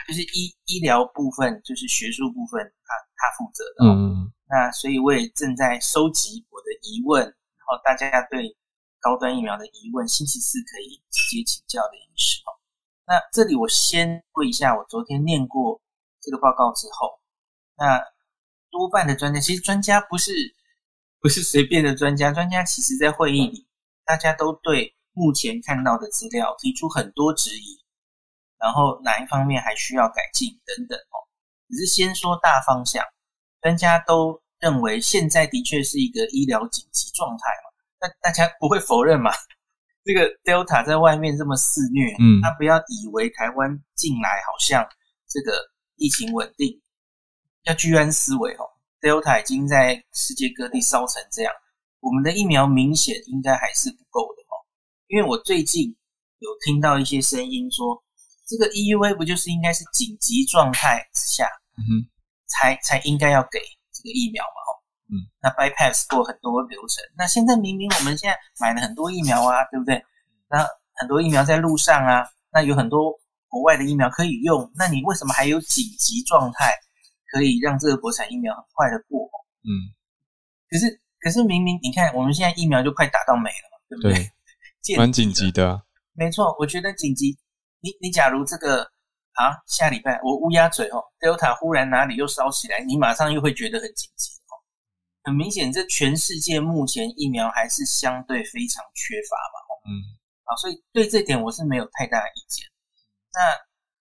[0.07, 8.45] 就是医医疗部分，就是学术部分，他他负责的，嗯，那所以我也正在收集我的疑问，然后大家对
[9.05, 12.49] 高端疫苗的疑问，星期四可以直接请教的医师哦。
[13.07, 15.83] 那这里我先问一下，我昨天念过
[16.23, 17.21] 这个报告之后，
[17.77, 18.03] 那。
[18.77, 20.33] 多半的专家，其实专家不是
[21.21, 23.69] 不是随便的专家，专家其实在会议里，
[24.05, 27.79] 大家都对目前看到的资料提出很多质疑，
[28.59, 31.15] 然后哪一方面还需要改进等等哦。
[31.69, 33.05] 只是先说大方向，
[33.61, 37.71] 专家都认为现在的确是一个医疗紧急状态嘛，
[38.05, 39.33] 那大家不会否认嘛？
[40.05, 44.87] 这个 Delta 在外面这么肆虐，嗯，他不要以为台湾进来好像
[45.27, 45.57] 这个
[45.97, 46.79] 疫情稳定。
[47.63, 48.69] 要居安思危哦
[49.01, 51.53] ，Delta 已经在世界各地烧成这样，
[52.01, 54.53] 我们的疫苗明显应该还是不够的哦。
[55.07, 55.97] 因为我最近
[56.41, 58.05] 有听到一些声音说，
[58.47, 61.47] 这个 EUA 不就是应该是紧急状态之下，
[61.79, 61.91] 嗯哼，
[62.49, 63.59] 才才应该要给
[63.91, 64.61] 这个疫苗嘛？
[64.69, 64.71] 哦，
[65.15, 70.03] 嗯，那 bypass 过很多流程，那现在明明我们现在买了很多疫苗啊，对不对？
[70.51, 73.13] 那很多疫苗在路上啊，那有很多
[73.49, 76.75] 国外的疫苗可以用，那你为什么还有紧急状态？
[77.33, 79.29] 可以让这个国产疫苗很快的过，
[79.65, 79.71] 嗯，
[80.71, 84.31] 可是可是明明你看，我们现在疫苗就快打到没了嘛，对不对？
[84.99, 86.55] 蛮紧急的，没错。
[86.61, 87.37] 我觉得紧急，
[87.81, 88.83] 你你假如这个
[89.33, 94.44] 啊，下礼拜我乌鸦嘴哦，Delta 忽然哪里又烧起来，你马上又会觉得很紧急哦。
[95.25, 99.57] 很明显，这全世界目前疫苗还是相对非常缺乏嘛，
[99.91, 99.91] 嗯，
[100.45, 102.65] 啊，所以对这点我是没有太大的意见。
[103.33, 103.41] 那。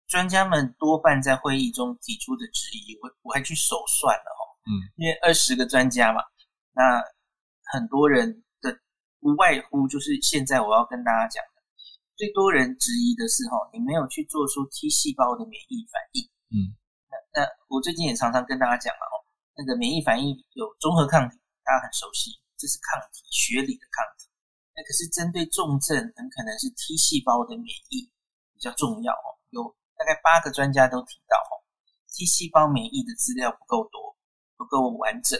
[0.09, 6.21] 专家们多半在会议中提出的质疑，我我还去手算了哈，嗯，因为二十个专家嘛，
[6.71, 7.01] 那
[7.71, 8.77] 很多人的
[9.21, 11.63] 无外乎就是现在我要跟大家讲的，
[12.15, 16.77] 最多人质疑的是哈，你没有去做出 T 细胞的免疫反应，嗯，
[17.09, 19.15] 那那我最近也常常跟大家讲了哦，
[19.55, 24.29] 那个免疫反应有综合抗体，大家很熟悉，这是抗体，血里的抗体，
[24.75, 28.09] 那可是针对重症，很可能是 T 细胞的免疫
[28.53, 29.75] 比较重要哦，有。
[29.95, 31.53] 大概八个专家都提到，哦
[32.09, 34.17] t 细胞免疫的资料不够多，
[34.57, 35.39] 不够完整，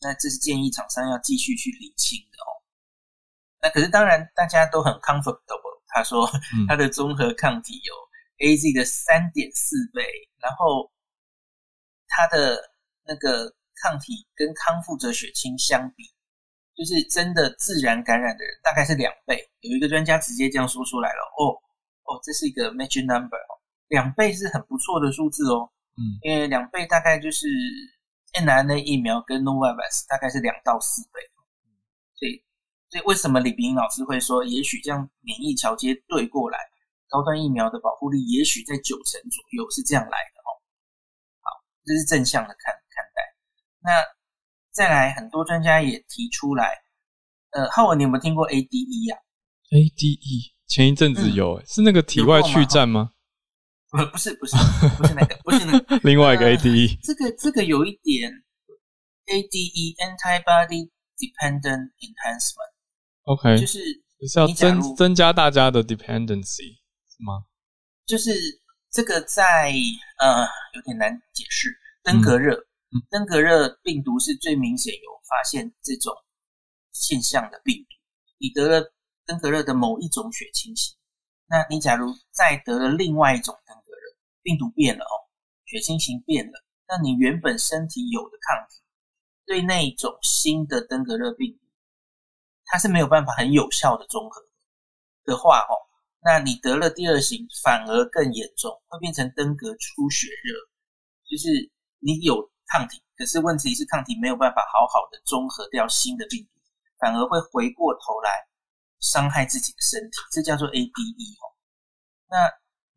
[0.00, 2.62] 那这是建议厂商要继续去理清的哦。
[3.62, 6.28] 那可是当然大家都很 comfortable，他说
[6.68, 7.94] 他的综合抗体有
[8.46, 10.04] A Z 的三点四倍，
[10.38, 10.92] 然后
[12.06, 12.60] 他的
[13.06, 16.04] 那个抗体跟康复者血清相比，
[16.74, 19.38] 就是真的自然感染的人大概是两倍。
[19.60, 21.54] 有一个专家直接这样说出来了，哦
[22.04, 23.52] 哦，这是一个 magic number 哦。
[23.88, 27.46] 两倍是很不错的数字哦，嗯，因为两倍大概就是
[28.34, 31.20] n r n a 疫苗跟 Novavax 大概是两到四倍，
[32.18, 32.42] 所以，
[32.90, 36.58] 所以为什么李冰老师会说，也许这样免疫桥接对过来，
[37.08, 40.50] 高端疫苗的保护力也许在九成左右，是这样来的哦。
[41.42, 41.50] 好，
[41.84, 42.74] 这是正向的看。
[43.86, 44.04] 那
[44.72, 46.82] 再来，很多专家也提出来，
[47.52, 49.16] 呃，浩文，你有没有听过 ADE 呀
[49.70, 53.12] ？ADE 前一阵子有，是那个体外去战吗？
[53.88, 54.56] 不不是不是
[54.98, 58.30] 不是那个不是那个 另外一个 ADE，这个这个有一点
[59.26, 63.78] ADE antibody dependent enhancement，OK，就是
[64.20, 66.74] 就是要增增加大家的 dependency
[67.08, 67.44] 是吗？
[68.04, 68.32] 就是
[68.90, 69.72] 这个在
[70.18, 71.70] 呃有点难解释，
[72.02, 72.66] 登革热，
[73.10, 76.14] 登革热病毒是最明显有发现这种
[76.92, 77.88] 现象的病毒，
[78.38, 78.92] 你得了
[79.24, 80.96] 登革热的某一种血清型。
[81.48, 85.14] 那你假如再得了另外一种登革热，病毒变了哦，
[85.64, 88.82] 血清型变了，那你原本身体有的抗体
[89.46, 91.60] 对那一种新的登革热病毒，
[92.64, 94.42] 它是没有办法很有效的中和
[95.24, 95.74] 的话哦，
[96.22, 100.54] 那你得了第二型反而更严重，会变成登革出血热，
[101.28, 106.50] 就是你有抗体，可是问题是抗体没有办法好好的中和掉新的病毒，
[106.98, 108.30] 反而会回过头来。
[108.98, 111.52] 伤害自己的身体，这叫做 ADE 哦。
[112.30, 112.50] 那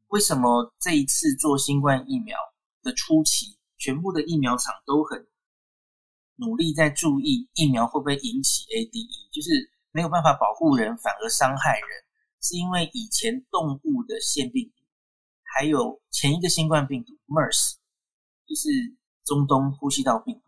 [0.07, 2.37] 为什么这一次做新冠疫苗
[2.81, 5.27] 的初期，全部的疫苗厂都很
[6.37, 9.29] 努力在注意疫苗会不会引起 ADE？
[9.33, 9.49] 就是
[9.91, 11.89] 没有办法保护人，反而伤害人，
[12.41, 14.83] 是因为以前动物的腺病毒，
[15.53, 17.75] 还有前一个新冠病毒 MERS，
[18.47, 18.69] 就是
[19.29, 20.41] 中东呼吸道病毒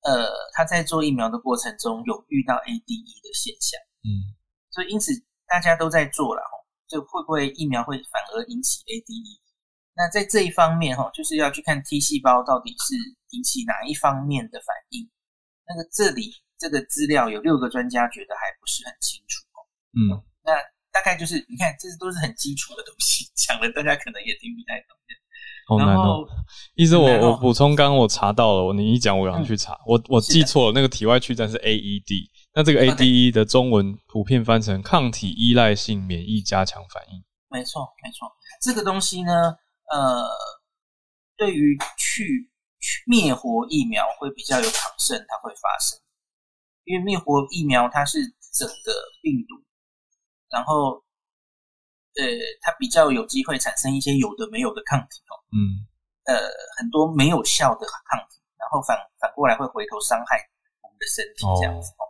[0.00, 4.32] 呃，他在做疫苗的过程中有遇到 ADE 的现象，嗯。
[4.70, 5.12] 所以因此
[5.44, 6.54] 大家都在做了哈，
[6.88, 9.40] 就会不会疫苗会反而引起 ADE？
[9.92, 12.94] 那在这一方面哈，就是要去看 T 细胞到底是
[13.36, 15.10] 引起哪一方面的反应，
[15.66, 19.58] 那个这里这个资料有六个专家觉得还不是很清楚哦。
[19.92, 20.00] 嗯，
[20.40, 20.56] 那
[20.94, 24.96] 大概就是你看，这都是很基础的东西，讲了大家可能也听不太懂。
[25.68, 26.26] 好难哦！
[26.76, 37.22] 意思我我补充，刚刚我查到了，你一讲我赶快去查，我我记错了，那个体外去站是 AED，那这个 ADE 的中文普遍翻成抗体依赖性免疫加强反应。
[37.50, 39.30] 没错，没错，这个东西呢，
[39.92, 40.24] 呃，
[41.36, 42.50] 对于去
[43.06, 46.00] 灭活疫苗会比较有抗胜，它会发生，
[46.84, 48.18] 因为灭活疫苗它是
[48.54, 49.62] 整个病毒，
[50.48, 51.04] 然后。
[52.18, 52.26] 呃，
[52.60, 55.86] 它比较有机会产生一些有的没有的抗体哦，嗯，
[56.26, 56.34] 呃，
[56.76, 60.42] 很多没有效的抗体，然后反反过来会回头伤害
[60.82, 62.02] 我们的身体这样子哦，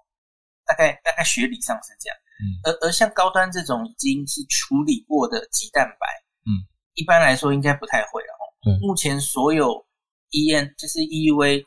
[0.64, 6.06] 大概大概学理上是这样，嗯，而而像高端这种已经是处理过的鸡蛋白，
[6.46, 9.86] 嗯，一般来说应该不太会了哦，对，目前所有
[10.30, 11.66] E N 就是 EUA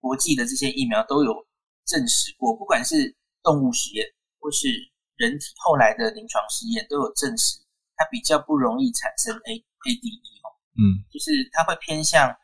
[0.00, 1.46] 国际的这些疫苗都有
[1.86, 3.14] 证实过，不管是
[3.44, 4.04] 动物实验
[4.40, 4.89] 或是。
[5.20, 7.60] 人体后来的临床试验都有证实，
[7.94, 10.48] 它比较不容易产生 A A D E 哦，
[10.80, 12.34] 嗯，就是它会偏向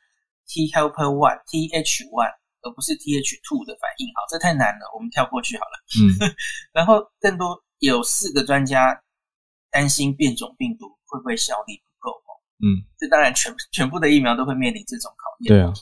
[0.46, 2.28] T helper one T H one，
[2.60, 4.06] 而不是 T H two 的反应。
[4.12, 5.80] 好，这太难了，我们跳过去好了。
[5.96, 6.36] 嗯，
[6.76, 9.02] 然后更多有四个专家
[9.70, 15.48] 担心变种病毒会不会效力不够哦，嗯，这当然全全部的疫苗都会面临这种考验。
[15.48, 15.72] 对啊，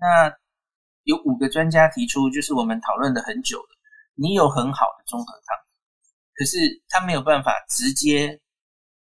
[0.00, 0.34] 那
[1.04, 3.68] 有五个专家提出，就是我们讨论的很久的，
[4.16, 5.56] 你有很好的综合抗。
[6.34, 6.56] 可是
[6.88, 8.40] 他没有办法直接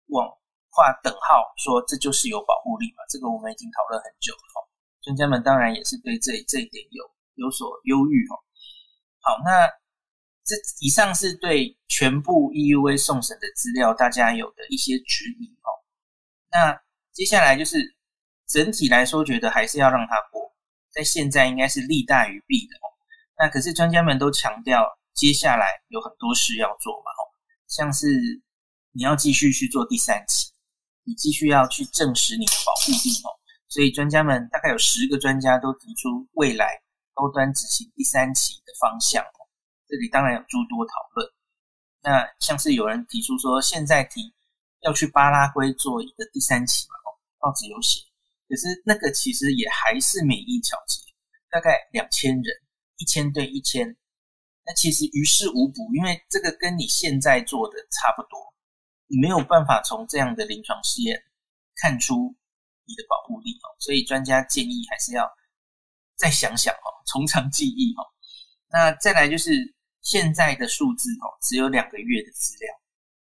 [0.09, 0.29] 往
[0.69, 3.03] 画等号，说这就是有保护力嘛？
[3.09, 4.69] 这个我们已经讨论很久了。
[5.03, 7.05] 专家们当然也是对这这一点有
[7.35, 8.37] 有所忧郁哦。
[9.21, 9.67] 好，那
[10.45, 15.71] 这以上是对全部 EUV 送审的资料，大家有的一些指引哦。
[16.51, 16.79] 那
[17.13, 17.97] 接下来就是
[18.47, 20.55] 整体来说，觉得还是要让它过，
[20.93, 22.93] 在现在应该是利大于弊的哦。
[23.39, 24.99] 那可是专家们都强调。
[25.17, 27.25] 接下来有很多事要做嘛，哦，
[27.67, 28.07] 像是
[28.93, 30.53] 你要继续去做第三期，
[31.05, 33.33] 你继续要去证实你的保护力哦，
[33.67, 36.69] 所以专家们大概有十个专家都提出未来
[37.15, 39.41] 高端执行第三期的方向哦，
[39.89, 41.27] 这里当然有诸多讨论。
[42.03, 44.35] 那像是有人提出说，现在提
[44.83, 47.09] 要去巴拉圭做一个第三期嘛，哦，
[47.39, 48.01] 报纸有写，
[48.51, 51.01] 可是那个其实也还是免疫调节，
[51.51, 52.45] 大概两千人，
[52.99, 53.97] 一千对一千。
[54.69, 58.53] 那其实于事无补，因为这个跟你现在做的差不多，
[59.07, 61.23] 你没有办法从这样的临床试验
[61.77, 62.35] 看出
[62.85, 65.33] 你的保护力哦，所以专家建议还是要
[66.17, 68.03] 再想想哦，从长计议哦。
[68.69, 69.53] 那再来就是
[70.03, 72.75] 现在的数字哦，只有两个月的资料，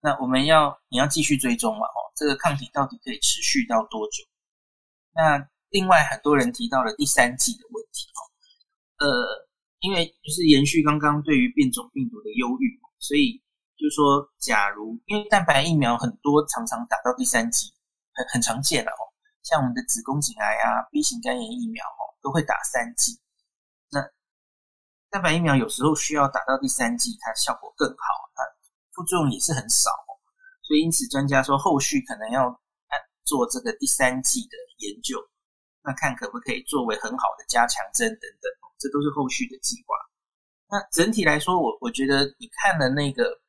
[0.02, 4.22] 那我们要你要继续追踪嘛哦，这个抗体到底可以持续到多久？
[5.14, 8.20] 那另外很多人提到了第三季的问题哦，
[9.06, 9.48] 呃。
[9.82, 13.42] 因为就是延续刚刚对于变种病毒的忧郁，所以
[13.78, 17.74] 就是说，假如因为蛋白疫苗很多常常打到第三剂，
[18.14, 19.02] 很很常见了哦。
[19.42, 23.20] 像我们的子宫颈癌啊、B 型肝炎疫苗哦，都会打三剂。
[23.90, 24.00] 那
[25.10, 28.06] 蛋白疫苗有时候需要打到第三剂，它效果更好，
[28.36, 28.46] 它
[28.94, 29.90] 副作用也是很少。
[30.62, 32.48] 所以因此专家说，后续可能要
[33.26, 35.18] 做这个第三剂的研究，
[35.82, 38.61] 那看可不可以作为很好的加强针等等。
[38.82, 39.94] 这都是后续的计划。
[40.72, 43.40] 那整体来说，我我觉得你看了那个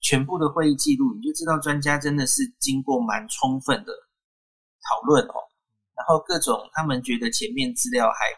[0.00, 3.92] 全部的会议记录，你就知道专家真的是经过蛮充分的
[4.82, 5.34] 讨论哦。
[5.94, 8.34] 然后各种他们觉得前面资料还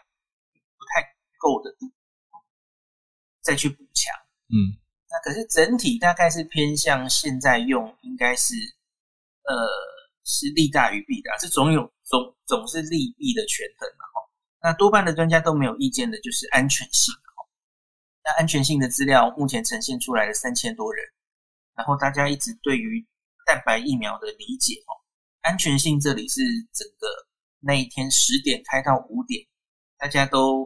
[0.77, 1.03] 不太
[1.37, 1.75] 够的，
[3.41, 4.13] 再去补强。
[4.47, 4.79] 嗯，
[5.09, 8.53] 那可是整体大概是偏向现在用，应该是
[9.43, 9.67] 呃
[10.23, 14.05] 是利大于弊的，这总有总总是利弊的权衡嘛。
[14.61, 17.47] 那多半的专家都没有意见的，就是安全性哦。
[18.23, 21.05] 那安全性的资料目前呈现出来的三千多人，
[21.75, 23.07] 然后大家一直对于
[23.45, 24.91] 蛋白疫苗的理解哦，
[25.41, 26.41] 安全性这里是
[26.73, 27.07] 整个
[27.61, 29.47] 那一天十点开到五点，
[29.97, 30.65] 大家都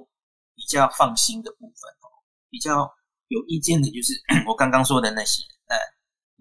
[0.56, 2.10] 比较放心的部分哦。
[2.50, 2.92] 比较
[3.28, 4.14] 有意见的就是
[4.50, 5.76] 我刚刚说的那些，那，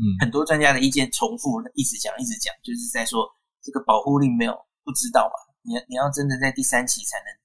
[0.01, 3.29] 嗯，很多专家的意见重复，一直讲一直讲，就是在说
[3.61, 4.53] 这个保护力没有
[4.85, 7.42] 不知道嘛，你你要真的在第三期才能。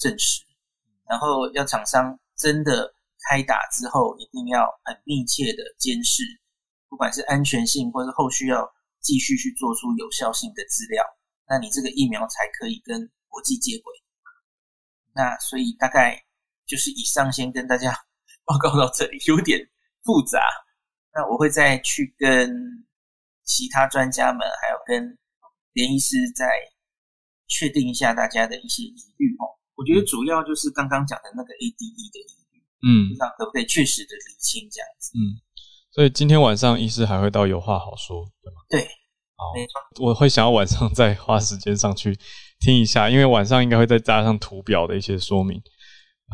[0.00, 0.42] 证实，
[1.08, 2.92] 然后要厂商真的
[3.28, 6.24] 开打之后，一定要很密切的监视，
[6.88, 8.68] 不管是安全性或是后续要
[9.00, 11.04] 继续去做出有效性的资料，
[11.46, 13.92] 那你这个疫苗才可以跟国际接轨。
[15.12, 16.24] 那所以大概
[16.66, 17.92] 就是以上先跟大家
[18.44, 19.60] 报告到这里，有点
[20.02, 20.40] 复杂。
[21.12, 22.48] 那我会再去跟
[23.44, 25.18] 其他专家们，还有跟
[25.72, 26.48] 连医师再
[27.48, 29.59] 确定一下大家的一些疑虑哦。
[29.80, 35.10] 我觉得主要就是刚刚讲的那个 ADE 的疑虑，嗯，不知道可不可以确实的理清这样子。
[35.16, 35.40] 嗯，
[35.90, 38.60] 所以今天晚上医师还会到有话好说，对吗？
[38.68, 38.82] 对，
[39.36, 42.14] 好，我会想要晚上再花时间上去
[42.58, 45.58] 听一下，因为晚上应该会再加上图表的一些说明，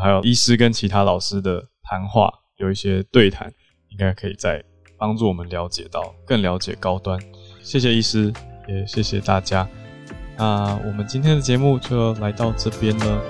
[0.02, 3.48] 还有医师跟其他老师的谈话，有一些对谈，
[3.90, 4.60] 应该可以再
[4.98, 7.16] 帮助我们了解到更了解高端。
[7.62, 8.32] 谢谢医师，
[8.66, 9.68] 也谢谢大家。
[10.38, 13.22] 那我们今天的节目就来到这边了，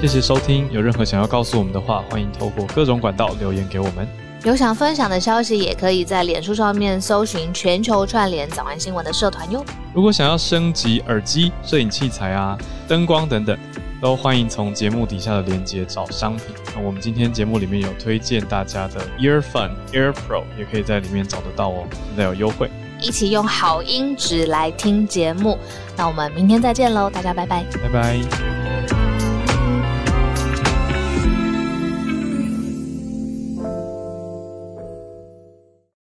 [0.00, 0.68] 谢谢收听。
[0.72, 4.06] 有任何想要告诉我们的话，欢迎透过各种管道留言给我们。
[4.44, 9.64] 有想分享的消息，也可以在脸书上面搜寻“全球串联早安新闻”的社团哟。
[9.92, 13.56] 如果想要升级耳机、摄影器材啊、灯光等等，
[14.00, 16.46] 都欢迎从节目底下的链接找商品。
[16.74, 22.70] 那我们今天节目里面有推荐大家的 Earphone Air Pro，也可以在里面找得到哦，现在有优惠。
[23.00, 25.58] 一起用好音质来听节目，
[25.96, 28.97] 那我们明天再见喽，大家拜拜，拜拜。